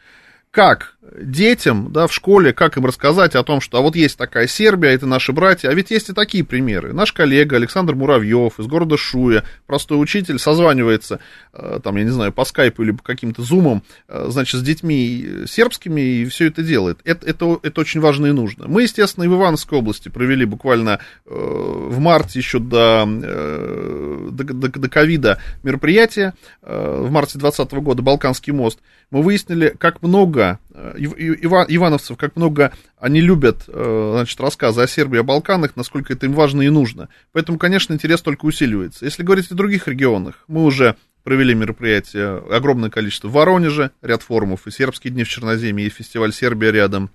[0.50, 4.48] как детям, да, в школе, как им рассказать о том, что а вот есть такая
[4.48, 6.94] Сербия, это наши братья, а ведь есть и такие примеры.
[6.94, 11.20] Наш коллега Александр Муравьев из города Шуя, простой учитель, созванивается,
[11.54, 15.46] э, там, я не знаю, по скайпу или по каким-то зумам, э, значит, с детьми
[15.48, 17.00] сербскими и все это делает.
[17.04, 18.68] Это, это, это очень важно и нужно.
[18.68, 25.42] Мы, естественно, и в Ивановской области провели буквально э, в марте еще до, до, ковида
[25.64, 28.80] мероприятие, в марте 2020 года Балканский мост.
[29.12, 30.60] Мы выяснили, как много
[31.00, 36.26] Ива, ивановцев, как много они любят, э, значит, рассказы о Сербии, о Балканах, насколько это
[36.26, 37.10] им важно и нужно.
[37.32, 39.06] Поэтому, конечно, интерес только усиливается.
[39.06, 44.68] Если говорить о других регионах, мы уже провели мероприятие, огромное количество в Воронеже, ряд форумов,
[44.68, 47.10] и сербские дни в Черноземье, и фестиваль Сербия рядом,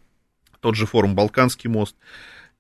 [0.61, 1.97] тот же форум Балканский мост,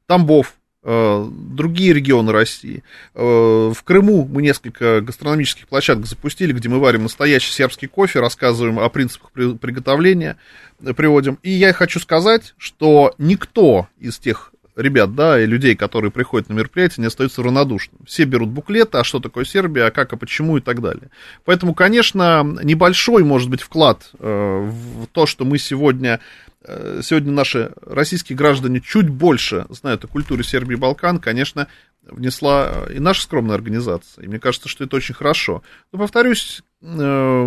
[0.07, 2.85] Тамбов, другие регионы России.
[3.15, 8.79] Э, в Крыму мы несколько гастрономических площадок запустили, где мы варим настоящий сербский кофе, рассказываем
[8.79, 10.37] о принципах приготовления,
[10.81, 11.39] э, приводим.
[11.43, 16.55] И я хочу сказать, что никто из тех ребят, да, и людей, которые приходят на
[16.55, 18.01] мероприятие, не остаются равнодушным.
[18.07, 21.11] Все берут буклеты, а что такое Сербия, а как, а почему и так далее.
[21.45, 26.21] Поэтому, конечно, небольшой может быть вклад в то, что мы сегодня
[26.67, 31.69] Э, сегодня наши российские граждане чуть больше знают о культуре Сербии и Балкан, конечно,
[32.03, 34.25] внесла и наша скромная организация.
[34.25, 35.63] И мне кажется, что это очень хорошо.
[35.93, 36.87] Но, повторюсь, э,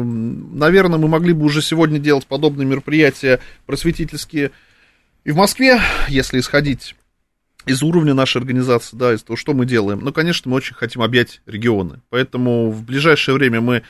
[0.03, 4.51] наверное, мы могли бы уже сегодня делать подобные мероприятия просветительские
[5.23, 6.95] и в Москве, если исходить
[7.67, 9.99] из уровня нашей организации, да, из того, что мы делаем.
[10.01, 12.01] Но, конечно, мы очень хотим объять регионы.
[12.09, 13.83] Поэтому в ближайшее время мы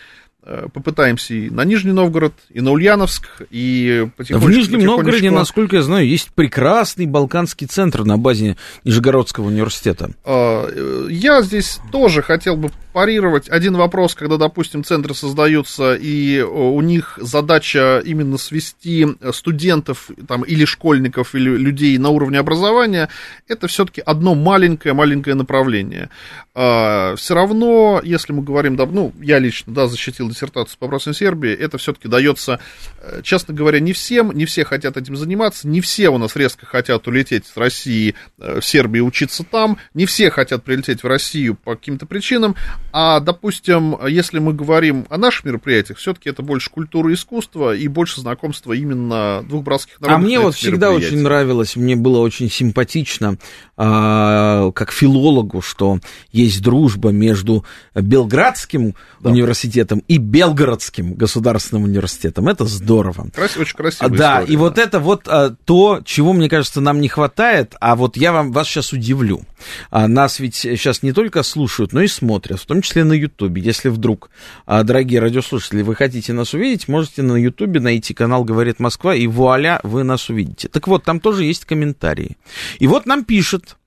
[0.49, 4.49] Э, попытаемся и на Нижний Новгород, и на Ульяновск, и потихонечку...
[4.49, 10.11] В Нижнем Новгороде, насколько я знаю, есть прекрасный балканский центр на базе Нижегородского университета.
[10.23, 16.41] А, э, я здесь тоже хотел бы парировать один вопрос, когда, допустим, центры создаются, и
[16.41, 23.09] у них задача именно свести студентов там, или школьников, или людей на уровне образования,
[23.47, 26.09] это все-таки одно маленькое-маленькое направление.
[26.55, 31.13] А, все равно, если мы говорим, да, ну, я лично, да, защитил диссертацию по вопросам
[31.13, 32.59] Сербии, это все-таки дается,
[32.99, 36.65] э, честно говоря, не всем, не все хотят этим заниматься, не все у нас резко
[36.65, 41.53] хотят улететь с России э, в Сербию учиться там, не все хотят прилететь в Россию
[41.53, 42.55] по каким-то причинам,
[42.99, 47.87] а, допустим, если мы говорим о наших мероприятиях, все-таки это больше культура и искусство и
[47.87, 50.19] больше знакомства именно двух братских народов.
[50.19, 53.37] А мне вот всегда очень нравилось, мне было очень симпатично,
[53.75, 55.99] а, как филологу, что
[56.31, 59.29] есть дружба между Белградским да.
[59.29, 62.47] университетом и Белгородским государственным университетом.
[62.47, 63.29] Это здорово.
[63.31, 64.09] Красиво, очень красиво.
[64.09, 64.59] Да, история, и да.
[64.59, 68.51] вот это вот а, то, чего, мне кажется, нам не хватает, а вот я вам,
[68.51, 69.43] вас сейчас удивлю.
[69.91, 73.61] А, нас ведь сейчас не только слушают, но и смотрят, в том числе на Ютубе.
[73.61, 74.29] Если вдруг,
[74.65, 79.27] а, дорогие радиослушатели, вы хотите нас увидеть, можете на Ютубе найти канал «Говорит Москва», и
[79.27, 80.67] вуаля, вы нас увидите.
[80.67, 82.37] Так вот, там тоже есть комментарии.
[82.79, 83.77] И вот нам пишет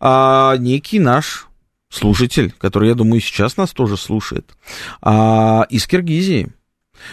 [0.00, 1.48] а, некий наш
[1.90, 4.50] слушатель, который, я думаю, сейчас нас тоже слушает,
[5.02, 6.48] а, из Киргизии.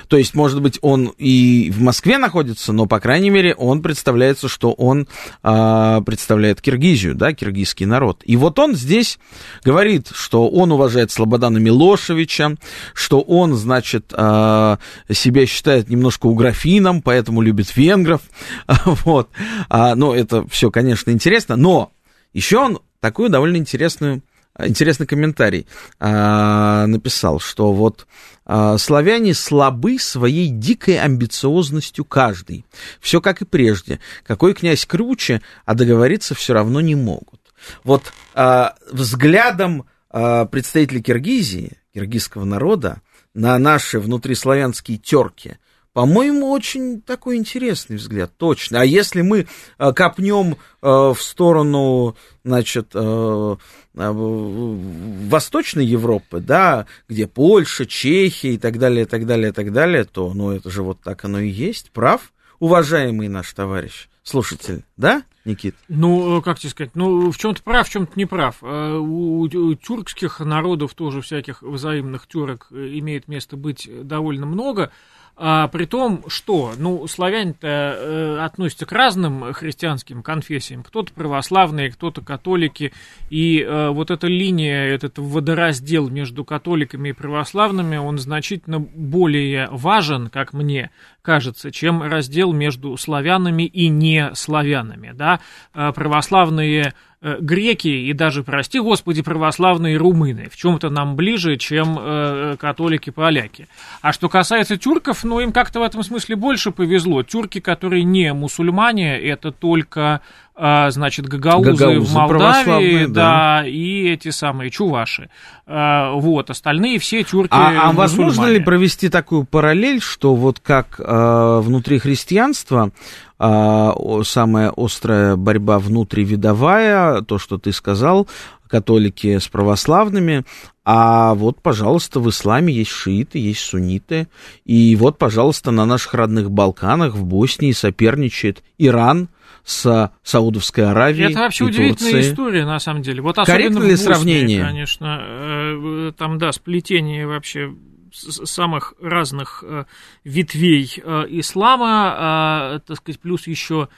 [0.07, 4.47] То есть, может быть, он и в Москве находится, но, по крайней мере, он представляется,
[4.47, 5.07] что он
[5.43, 8.21] а, представляет Киргизию, да, киргизский народ.
[8.25, 9.19] И вот он здесь
[9.63, 12.55] говорит, что он уважает Слободана Милошевича,
[12.93, 14.79] что он, значит, а,
[15.11, 18.21] себя считает немножко уграфином, поэтому любит венгров.
[19.07, 19.29] Вот.
[19.69, 21.91] А, ну, это все, конечно, интересно, но
[22.33, 24.21] еще он такую довольно интересную
[24.59, 25.67] интересный комментарий
[25.99, 28.07] а, написал, что вот
[28.45, 32.65] а, славяне слабы своей дикой амбициозностью каждый.
[32.99, 33.99] Все как и прежде.
[34.23, 37.41] Какой князь круче, а договориться все равно не могут.
[37.83, 43.01] Вот а, взглядом а, представителей Киргизии, киргизского народа,
[43.33, 45.57] на наши внутриславянские терки–
[45.97, 48.81] по-моему, очень такой интересный взгляд, точно.
[48.81, 49.47] А если мы
[49.79, 53.55] э, копнем э, в сторону, значит, э,
[53.95, 60.03] Восточной Европы, да, где Польша, Чехия и так далее, и так далее, и так далее,
[60.03, 65.23] то, ну, это же вот так оно и есть, прав, уважаемый наш товарищ, слушатель, да,
[65.45, 65.73] Никит?
[65.87, 68.61] Ну, как тебе сказать, ну, в чем-то прав, в чем-то не прав.
[68.61, 74.91] У, у тюркских народов тоже всяких взаимных тюрок имеет место быть довольно много,
[75.39, 80.81] а, при том, что, ну, славяне-то э, относятся к разным христианским конфессиям.
[80.81, 82.91] Кто-то православные, кто-то католики.
[83.29, 90.29] И э, вот эта линия, этот водораздел между католиками и православными, он значительно более важен,
[90.29, 90.89] как мне
[91.21, 95.11] кажется, чем раздел между славянами и не славянами.
[95.13, 95.39] Да?
[95.73, 101.97] А, православные Э, греки и даже, прости господи, православные румыны в чем-то нам ближе, чем
[101.99, 103.67] э, католики-поляки.
[104.01, 107.23] А что касается тюрков, ну, им как-то в этом смысле больше повезло.
[107.23, 110.21] Тюрки, которые не мусульмане, это только
[110.59, 115.29] а, значит, гагаузы, гагаузы в Молдавии, да, да, и эти самые чуваши.
[115.67, 120.99] А, вот, остальные все тюрки А, а возможно ли провести такую параллель, что вот как
[120.99, 122.91] а, внутри христианства
[123.39, 128.27] самая острая борьба внутривидовая, то, что ты сказал,
[128.67, 130.43] католики с православными,
[130.83, 134.27] а вот, пожалуйста, в исламе есть шииты, есть сунниты,
[134.65, 139.29] и вот, пожалуйста, на наших родных Балканах, в Боснии соперничает Иран,
[139.67, 141.31] с Саудовской Аравией.
[141.31, 142.31] Это вообще и удивительная Турцией.
[142.31, 143.21] история, на самом деле.
[143.21, 144.63] Вот Корректно ли Боснии, сравнение?
[144.63, 147.75] Конечно, э, там, да, сплетение вообще
[148.17, 149.85] самых разных э,
[150.23, 153.89] ветвей э, ислама, так сказать, плюс еще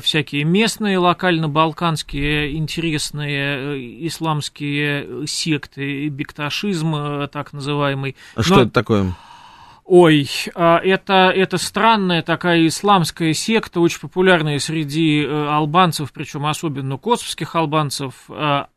[0.00, 8.16] всякие местные, локально-балканские интересные исламские секты, бекташизм так называемый.
[8.34, 9.14] А что это такое?
[9.84, 16.96] Ой, а, это, это странная такая исламская секта, очень популярная среди э, албанцев, причем особенно
[16.96, 18.14] косовских албанцев,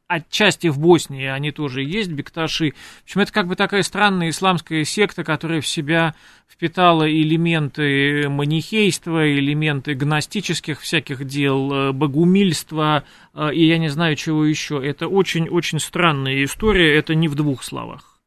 [0.07, 2.71] отчасти в Боснии они тоже есть, бекташи.
[2.71, 6.15] В общем, это как бы такая странная исламская секта, которая в себя
[6.47, 13.03] впитала элементы манихейства, элементы гностических всяких дел, э, богумильства
[13.33, 14.81] э, и я не знаю чего еще.
[14.83, 18.17] Это очень-очень странная история, это не в двух словах.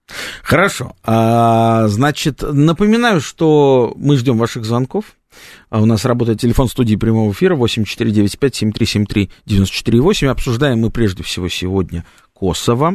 [0.43, 0.97] Хорошо.
[1.05, 5.05] А, значит, напоминаю, что мы ждем ваших звонков.
[5.69, 10.29] А у нас работает телефон студии прямого эфира 8495-7373-94-8.
[10.29, 12.95] Обсуждаем мы прежде всего сегодня Косово.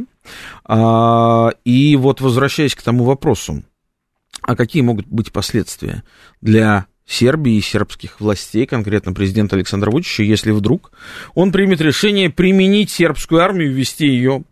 [0.63, 3.63] А, и вот возвращаясь к тому вопросу,
[4.41, 6.03] а какие могут быть последствия
[6.41, 10.91] для Сербии и сербских властей, конкретно президента Александра Вучича, если вдруг
[11.35, 14.43] он примет решение применить сербскую армию, ввести ее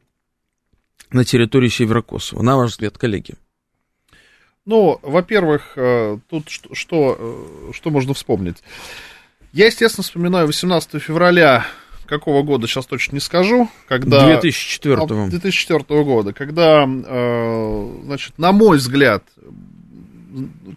[1.11, 3.35] на территории Северокосово, на ваш взгляд, коллеги?
[4.65, 8.63] Ну, во-первых, э, тут что, что, э, что можно вспомнить?
[9.51, 11.65] Я, естественно, вспоминаю 18 февраля
[12.05, 14.25] какого года, сейчас точно не скажу, когда...
[14.25, 15.27] 2004.
[15.29, 19.23] 2004 года, когда, э, значит, на мой взгляд,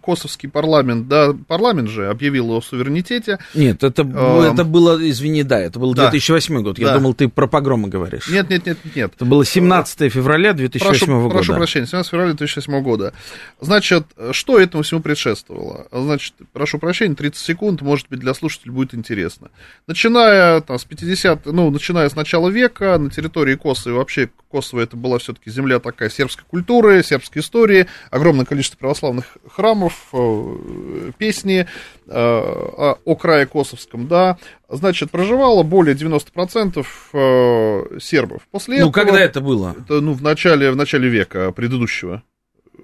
[0.03, 3.39] косовский парламент, да, парламент же объявил о суверенитете.
[3.53, 6.79] Нет, это, э, это было, извини, да, это был 2008 год.
[6.79, 6.97] Я да.
[6.97, 8.27] думал, ты про погромы говоришь.
[8.29, 9.11] Нет, нет, нет, нет.
[9.15, 11.33] Это было 17 февраля 2008 прошу, года.
[11.33, 13.13] Прошу прощения, 17 февраля 2008 года.
[13.59, 15.87] Значит, что этому всему предшествовало?
[15.91, 19.49] Значит, прошу прощения, 30 секунд, может быть, для слушателей будет интересно.
[19.87, 24.95] Начиная там, с 50, ну, начиная с начала века, на территории Косово, вообще Косово это
[24.95, 31.67] была все-таки земля такая сербской культуры, сербской истории, огромное количество православных храмов, э, песни
[32.07, 34.37] э, о крае Косовском, да,
[34.69, 38.41] значит, проживало более 90% э, сербов.
[38.51, 39.75] После ну, этого, когда это было?
[39.77, 42.23] Это, ну, в начале, в начале века предыдущего.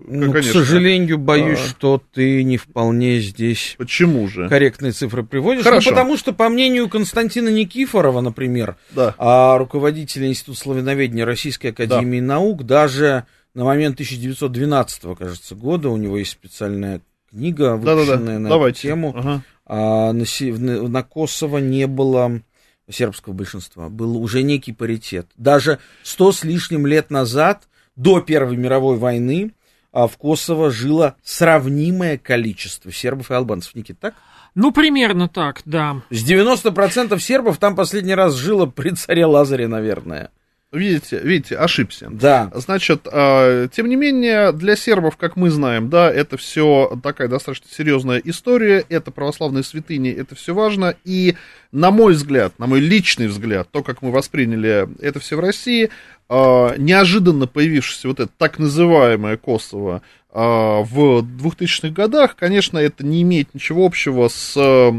[0.05, 0.51] Ну, Конечно.
[0.51, 1.69] к сожалению, боюсь, а...
[1.69, 4.49] что ты не вполне здесь Почему же?
[4.49, 5.63] корректные цифры приводишь.
[5.63, 5.91] Хорошо.
[5.91, 9.15] Ну, потому что, по мнению Константина Никифорова, например, да.
[9.17, 12.25] а, руководителя Института славяноведения Российской Академии да.
[12.25, 18.25] Наук, даже на момент 1912, кажется, года у него есть специальная книга, выпущенная да, да,
[18.25, 18.39] да.
[18.39, 18.87] на Давайте.
[18.87, 19.13] эту тему.
[19.15, 19.43] Ага.
[19.65, 22.41] А, на, на Косово не было
[22.89, 25.27] сербского большинства, был уже некий паритет.
[25.37, 29.53] Даже сто с лишним лет назад, до Первой мировой войны,
[29.91, 33.75] а в Косово жило сравнимое количество сербов и албанцев.
[33.75, 34.15] Никит, так?
[34.55, 36.01] Ну, примерно так, да.
[36.09, 40.31] С 90% сербов там последний раз жило при царе Лазаре, наверное.
[40.73, 42.09] Видите, видите, ошибся.
[42.11, 42.51] Да.
[42.55, 47.67] Значит, э, тем не менее, для сербов, как мы знаем, да, это все такая достаточно
[47.69, 51.35] серьезная история, это православные святыни, это все важно, и
[51.71, 55.91] на мой взгляд, на мой личный взгляд, то, как мы восприняли это все в России,
[56.29, 60.01] неожиданно появившееся вот это так называемое Косово,
[60.35, 64.91] а, в 2000-х годах, конечно, это не имеет ничего общего с, э,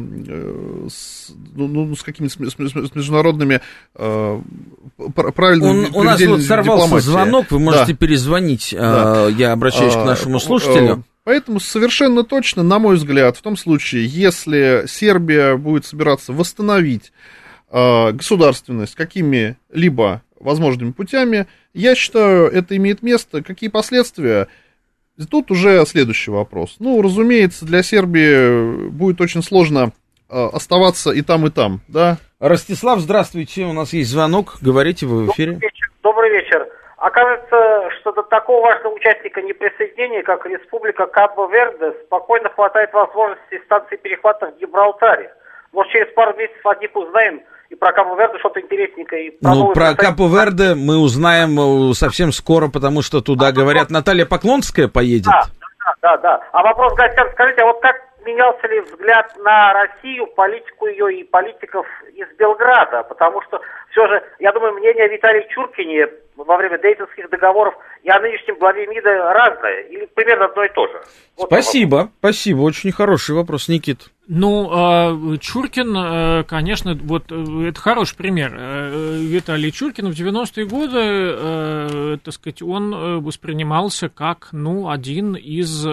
[0.89, 3.61] с, ну, ну, с какими-то с, международными
[3.97, 4.41] э,
[5.35, 7.99] правильными У нас вот сорвался звонок, вы можете да.
[7.99, 9.27] перезвонить, э, да.
[9.27, 11.03] я обращаюсь а, к нашему слушателю.
[11.25, 17.13] Поэтому совершенно точно, на мой взгляд, в том случае, если Сербия будет собираться восстановить
[17.73, 23.43] государственность какими-либо возможными путями, я считаю, это имеет место.
[23.43, 24.49] Какие последствия?
[25.31, 26.77] Тут уже следующий вопрос.
[26.81, 29.93] Ну, разумеется, для Сербии будет очень сложно
[30.29, 32.19] э, оставаться и там, и там, да?
[32.41, 35.53] Ростислав, здравствуйте, у нас есть звонок, говорите вы в эфире.
[35.53, 35.91] Добрый вечер.
[36.03, 36.69] Добрый вечер.
[36.97, 44.47] Окажется, что до такого важного участника неприсоединения, как Республика Кабо-Верде, спокойно хватает возможности станции перехвата
[44.47, 45.33] в Гибралтаре.
[45.75, 49.27] Может, через пару месяцев от них узнаем, и про Капо-Верде что-то интересненькое.
[49.27, 53.91] И про ну, про Капо-Верде мы узнаем э, совсем скоро, потому что туда, а говорят,
[53.91, 53.99] вопрос...
[53.99, 55.27] Наталья Поклонская поедет.
[55.27, 55.43] Да,
[55.85, 56.49] да, да, да.
[56.53, 61.25] А вопрос гостям, скажите, а вот как менялся ли взгляд на Россию, политику ее и
[61.25, 63.03] политиков из Белграда?
[63.03, 63.61] Потому что
[63.91, 68.87] все же, я думаю, мнение Виталия Чуркине во время дейтинских договоров и о нынешнем главе
[68.87, 71.03] МИДа разное, или примерно одно и то же?
[71.37, 74.11] Вот спасибо, спасибо, очень хороший вопрос, Никит.
[74.27, 78.55] Ну, а, Чуркин, э, конечно, вот э, это хороший пример.
[78.57, 85.87] Э, Виталий Чуркин в 90-е годы, так сказать, он воспринимался как, ну, один из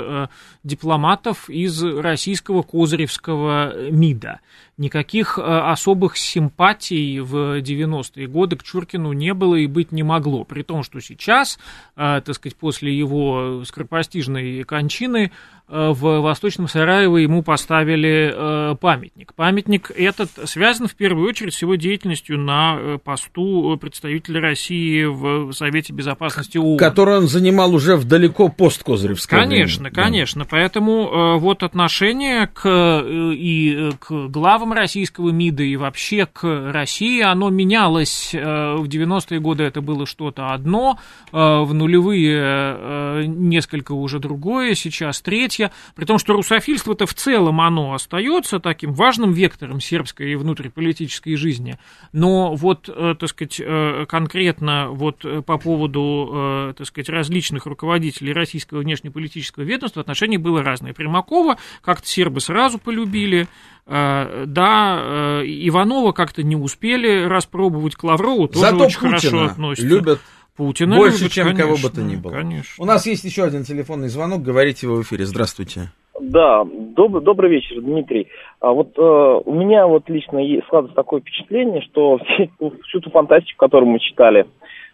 [0.64, 4.40] дипломатов из российского Козыревского МИДа.
[4.78, 10.44] Никаких особых симпатий в 90-е годы к Чуркину не было и быть не могло.
[10.44, 11.60] При том, что сейчас,
[11.96, 19.34] так сказать, после его скоропостижной кончины, Э, в Восточном Сараево ему поставили э, памятник.
[19.34, 25.54] Памятник этот связан в первую очередь с его деятельностью на э, посту представителя России в
[25.54, 26.78] Совете Безопасности ООН.
[26.78, 29.96] Который он занимал уже в далеко посткозыревское Конечно, время.
[29.96, 30.44] конечно.
[30.44, 38.32] Поэтому вот отношение к, и к главам российского МИДа и вообще к России, оно менялось.
[38.34, 41.00] В 90-е годы это было что-то одно,
[41.32, 47.94] в нулевые несколько уже другое, сейчас третье братья, при том, что русофильство-то в целом оно
[47.94, 51.78] остается таким важным вектором сербской и внутриполитической жизни,
[52.12, 58.34] но вот, э, так сказать, э, конкретно вот э, по поводу, так сказать, различных руководителей
[58.34, 60.94] российского внешнеполитического ведомства отношение было разное.
[60.94, 63.48] Примакова как-то сербы сразу полюбили,
[63.86, 69.88] да, Иванова как-то не успели распробовать, к Лаврову тоже Зато очень Путина хорошо относятся.
[69.88, 70.22] любят
[70.58, 72.32] Путина Больше, любит, чем конечно, кого бы то ни было.
[72.32, 72.84] Конечно.
[72.84, 74.42] У нас есть еще один телефонный звонок.
[74.42, 75.26] Говорите вы в эфире.
[75.26, 75.92] Здравствуйте.
[76.20, 78.28] Да, доб- добрый вечер, Дмитрий.
[78.60, 82.50] А вот э, у меня вот лично складывается такое впечатление, что все,
[82.88, 84.46] всю ту фантастику, которую мы читали,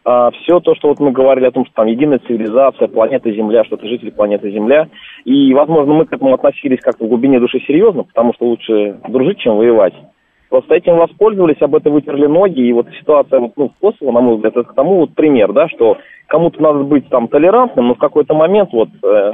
[0.05, 3.65] э, все то, что вот мы говорили о том, что там единая цивилизация, планета Земля,
[3.65, 4.87] что это жители планеты Земля,
[5.25, 9.39] и, возможно, мы к этому относились как-то в глубине души серьезно, потому что лучше дружить,
[9.39, 9.93] чем воевать.
[10.49, 14.35] Просто этим воспользовались, об этом вытерли ноги, и вот ситуация ну, в Косово, на мой
[14.35, 17.99] взгляд, это к тому вот пример, да, что кому-то надо быть там толерантным, но в
[17.99, 19.33] какой-то момент вот э,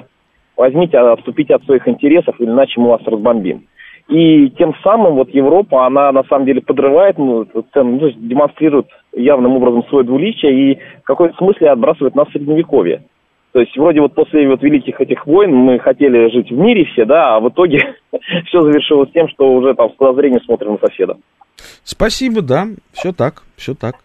[0.57, 3.65] возьмите, отступите от своих интересов, иначе мы вас разбомбим.
[4.09, 9.55] И тем самым вот Европа, она на самом деле подрывает, ну, цену, ну, демонстрирует явным
[9.55, 13.03] образом свое двуличие и в какой-то смысле отбрасывает нас в средневековье.
[13.53, 17.05] То есть вроде вот после вот великих этих войн мы хотели жить в мире все,
[17.05, 17.95] да, а в итоге
[18.47, 21.17] все завершилось тем, что уже там с подозрением смотрим на соседа.
[21.83, 23.95] Спасибо, да, все так, все так.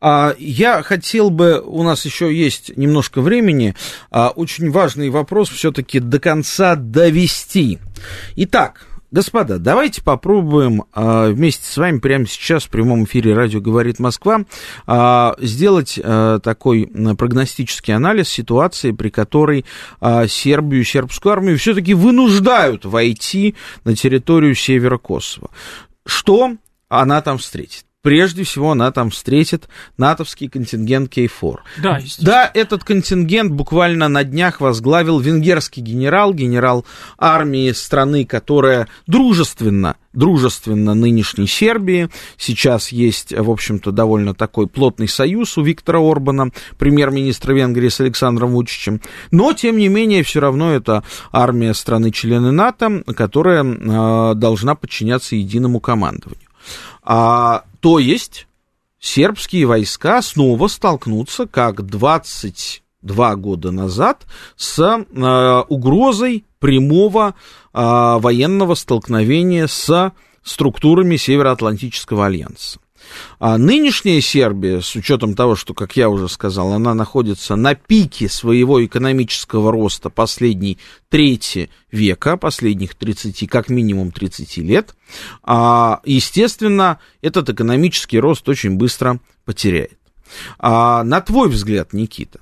[0.00, 3.74] А, я хотел бы, у нас еще есть немножко времени,
[4.10, 7.78] а, очень важный вопрос все-таки до конца довести.
[8.36, 13.98] Итак, Господа, давайте попробуем э, вместе с вами прямо сейчас в прямом эфире «Радио говорит
[13.98, 14.46] Москва»
[14.86, 19.66] э, сделать э, такой прогностический анализ ситуации, при которой
[20.28, 23.54] Сербию, сербскую армию все-таки вынуждают войти
[23.84, 25.50] на территорию севера Косово.
[26.06, 26.56] Что
[26.88, 27.84] она там встретит?
[28.02, 31.56] Прежде всего она там встретит натовский контингент K4.
[31.82, 36.84] Да, да, этот контингент буквально на днях возглавил венгерский генерал, генерал
[37.16, 42.10] армии страны, которая дружественно дружественно нынешней Сербии.
[42.36, 48.50] Сейчас есть, в общем-то, довольно такой плотный союз у Виктора Орбана, премьер-министра Венгрии с Александром
[48.50, 49.00] Вучичем.
[49.30, 55.80] Но, тем не менее, все равно это армия страны-члены НАТО, которая э, должна подчиняться единому
[55.80, 56.48] командованию.
[57.02, 58.46] А, то есть
[59.00, 64.24] сербские войска снова столкнутся, как 22 года назад,
[64.56, 67.34] с э, угрозой прямого э,
[67.74, 70.12] военного столкновения с
[70.44, 72.78] структурами Североатлантического альянса.
[73.38, 78.28] А нынешняя Сербия, с учетом того, что, как я уже сказал, она находится на пике
[78.28, 84.94] своего экономического роста последней трети века, последних 30, как минимум 30 лет,
[85.42, 89.98] а, естественно, этот экономический рост очень быстро потеряет.
[90.58, 92.40] А, на твой взгляд, Никита,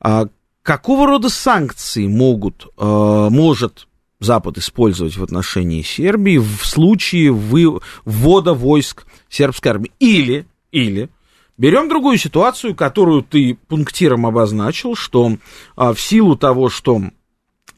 [0.00, 0.26] а,
[0.62, 3.86] какого рода санкции могут, а, может
[4.20, 9.92] Запад использовать в отношении Сербии в случае ввода войск сербской армии.
[9.98, 11.08] Или, или,
[11.56, 15.36] берем другую ситуацию, которую ты пунктиром обозначил, что
[15.76, 17.02] а, в силу того, что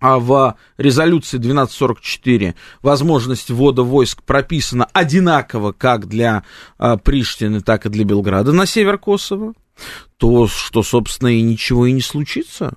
[0.01, 6.43] а в резолюции 1244 возможность ввода войск прописана одинаково как для
[6.77, 9.55] а, Приштины, так и для Белграда на север Косово,
[10.17, 12.75] то что, собственно, и ничего и не случится.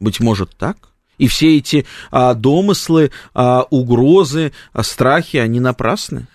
[0.00, 0.88] Быть может так?
[1.18, 6.26] И все эти а, домыслы, а, угрозы, а, страхи, они напрасны?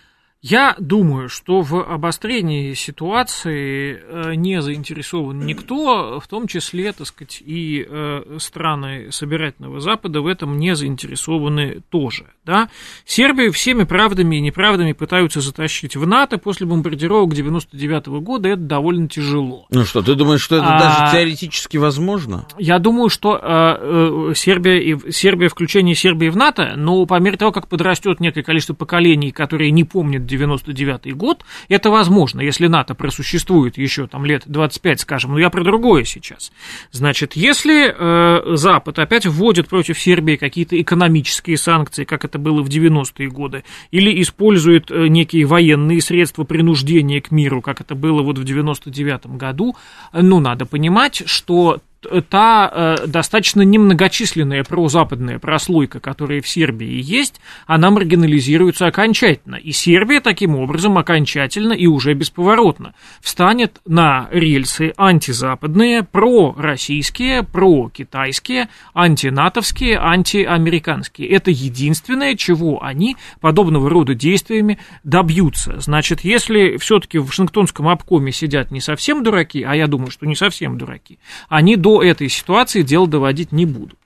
[0.44, 7.42] Я думаю, что в обострении ситуации э, не заинтересован никто, в том числе, так сказать,
[7.46, 12.26] и э, страны собирательного Запада в этом не заинтересованы тоже.
[12.44, 12.68] Да?
[13.06, 18.62] Сербию всеми правдами и неправдами пытаются затащить в НАТО после бомбардировок 99 -го года, это
[18.64, 19.66] довольно тяжело.
[19.70, 22.46] Ну что, ты думаешь, что это а, даже теоретически возможно?
[22.58, 27.54] Я думаю, что э, Сербия, и, Сербия, включение Сербии в НАТО, но по мере того,
[27.54, 33.78] как подрастет некое количество поколений, которые не помнят 99 год, это возможно, если НАТО просуществует
[33.78, 36.52] еще там лет 25, скажем, но я про другое сейчас.
[36.92, 42.70] Значит, если э, Запад опять вводит против Сербии какие-то экономические санкции, как это было в
[42.70, 48.38] 90-е годы, или использует э, некие военные средства принуждения к миру, как это было вот
[48.38, 49.76] в 99 году,
[50.12, 51.82] ну, надо понимать, что
[52.30, 59.56] та э, достаточно немногочисленная прозападная прослойка, которая в Сербии есть, она маргинализируется окончательно.
[59.56, 69.98] И Сербия таким образом окончательно и уже бесповоротно встанет на рельсы антизападные, пророссийские, прокитайские, антинатовские,
[70.00, 71.30] антиамериканские.
[71.30, 75.80] Это единственное, чего они подобного рода действиями добьются.
[75.80, 80.36] Значит, если все-таки в Вашингтонском обкоме сидят не совсем дураки, а я думаю, что не
[80.36, 84.00] совсем дураки, они до этой ситуации дело доводить не будут.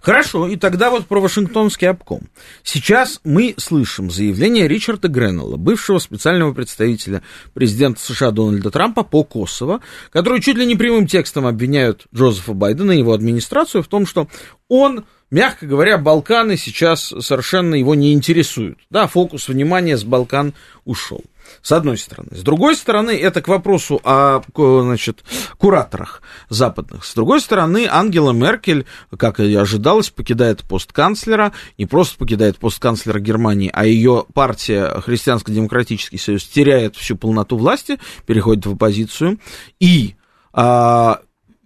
[0.00, 2.22] Хорошо, и тогда вот про Вашингтонский обком.
[2.62, 7.22] Сейчас мы слышим заявление Ричарда Греннелла, бывшего специального представителя
[7.52, 9.80] президента США Дональда Трампа по Косово,
[10.10, 14.28] который чуть ли не прямым текстом обвиняют Джозефа Байдена и его администрацию в том, что
[14.68, 18.78] он мягко говоря, Балканы сейчас совершенно его не интересуют.
[18.90, 20.54] Да, фокус внимания с Балкан
[20.84, 21.22] ушел.
[21.62, 22.28] С одной стороны.
[22.32, 25.24] С другой стороны, это к вопросу о значит,
[25.58, 27.04] кураторах западных.
[27.04, 28.86] С другой стороны, Ангела Меркель,
[29.16, 31.52] как и ожидалось, покидает пост канцлера.
[31.78, 37.98] Не просто покидает пост канцлера Германии, а ее партия Христианско-демократический союз теряет всю полноту власти,
[38.26, 39.38] переходит в оппозицию.
[39.80, 40.16] И
[40.52, 41.20] а,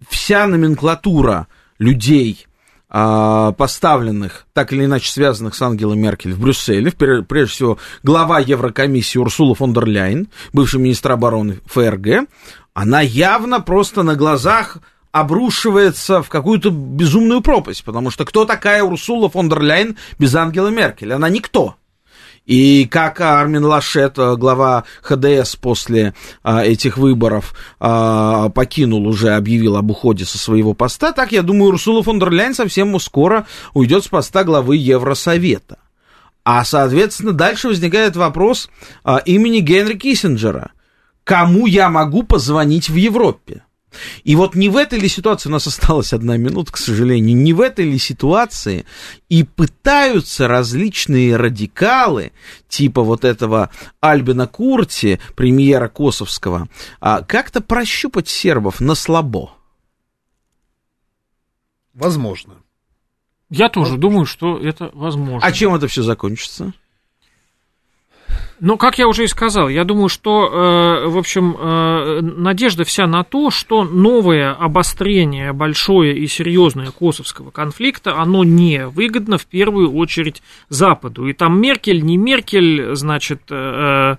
[0.08, 1.46] вся номенклатура
[1.78, 2.47] людей,
[2.88, 9.54] поставленных, так или иначе связанных с Ангелой Меркель в Брюсселе, прежде всего глава Еврокомиссии Урсула
[9.54, 12.26] фон дер Ляйн, бывший министр обороны ФРГ,
[12.72, 14.78] она явно просто на глазах
[15.12, 20.70] обрушивается в какую-то безумную пропасть, потому что кто такая Урсула фон дер Ляйн без Ангелы
[20.70, 21.12] Меркель?
[21.12, 21.76] Она никто.
[22.48, 29.76] И как Армин Лашет, э, глава ХДС после а, этих выборов а, покинул уже, объявил
[29.76, 34.04] об уходе со своего поста, так, я думаю, Урсула фон дер Ляйн совсем скоро уйдет
[34.04, 35.76] с поста главы Евросовета.
[36.42, 38.70] А, соответственно, дальше возникает вопрос
[39.04, 40.70] а, имени Генри Киссинджера.
[41.24, 43.64] Кому я могу позвонить в Европе?
[44.24, 47.52] И вот не в этой ли ситуации, у нас осталась одна минута, к сожалению, не
[47.52, 48.84] в этой ли ситуации
[49.28, 52.32] и пытаются различные радикалы,
[52.68, 53.70] типа вот этого
[54.00, 56.68] Альбина Курти, премьера Косовского,
[57.00, 59.52] а, как-то прощупать сербов на слабо?
[61.94, 62.54] Возможно.
[63.50, 64.00] Я тоже возможно.
[64.00, 65.46] думаю, что это возможно.
[65.46, 66.74] А чем это все закончится?
[68.60, 73.06] Ну, как я уже и сказал, я думаю, что, э, в общем, э, надежда вся
[73.06, 79.92] на то, что новое обострение большое и серьезное косовского конфликта, оно не выгодно в первую
[79.94, 81.28] очередь Западу.
[81.28, 84.16] И там Меркель, не Меркель, значит, э,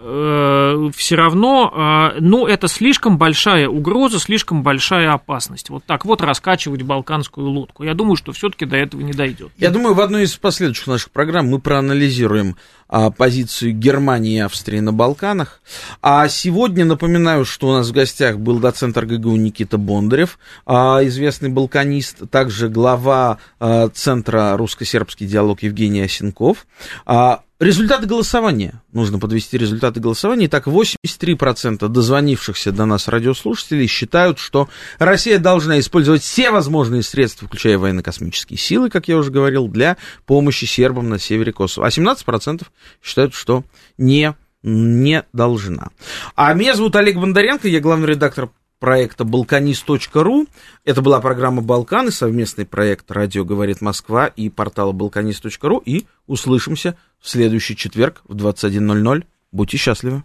[0.00, 5.70] э, все равно, э, ну, это слишком большая угроза, слишком большая опасность.
[5.70, 7.84] Вот так вот раскачивать балканскую лодку.
[7.84, 9.50] Я думаю, что все-таки до этого не дойдет.
[9.56, 12.77] Я думаю, в одной из последующих наших программ мы проанализируем а,
[13.16, 15.60] позицию Германии и Австрии на Балканах.
[16.02, 21.50] А сегодня напоминаю, что у нас в гостях был доцент РГГУ Никита Бондарев, а, известный
[21.50, 26.66] балканист, также глава а, Центра русско-сербский диалог Евгений Осенков.
[27.04, 28.82] А, Результаты голосования.
[28.92, 30.46] Нужно подвести результаты голосования.
[30.46, 34.68] Итак, 83% дозвонившихся до нас радиослушателей считают, что
[35.00, 40.66] Россия должна использовать все возможные средства, включая военно-космические силы, как я уже говорил, для помощи
[40.66, 41.88] сербам на севере Косово.
[41.88, 42.62] А 17%
[43.02, 43.64] считают, что
[43.96, 45.88] не, не должна.
[46.34, 50.46] А меня зовут Олег Бондаренко, я главный редактор проекта «Балканист.ру».
[50.84, 55.82] Это была программа «Балканы», совместный проект «Радио говорит Москва» и портала «Балканист.ру».
[55.84, 59.24] И услышимся в следующий четверг в 21.00.
[59.52, 60.22] Будьте счастливы.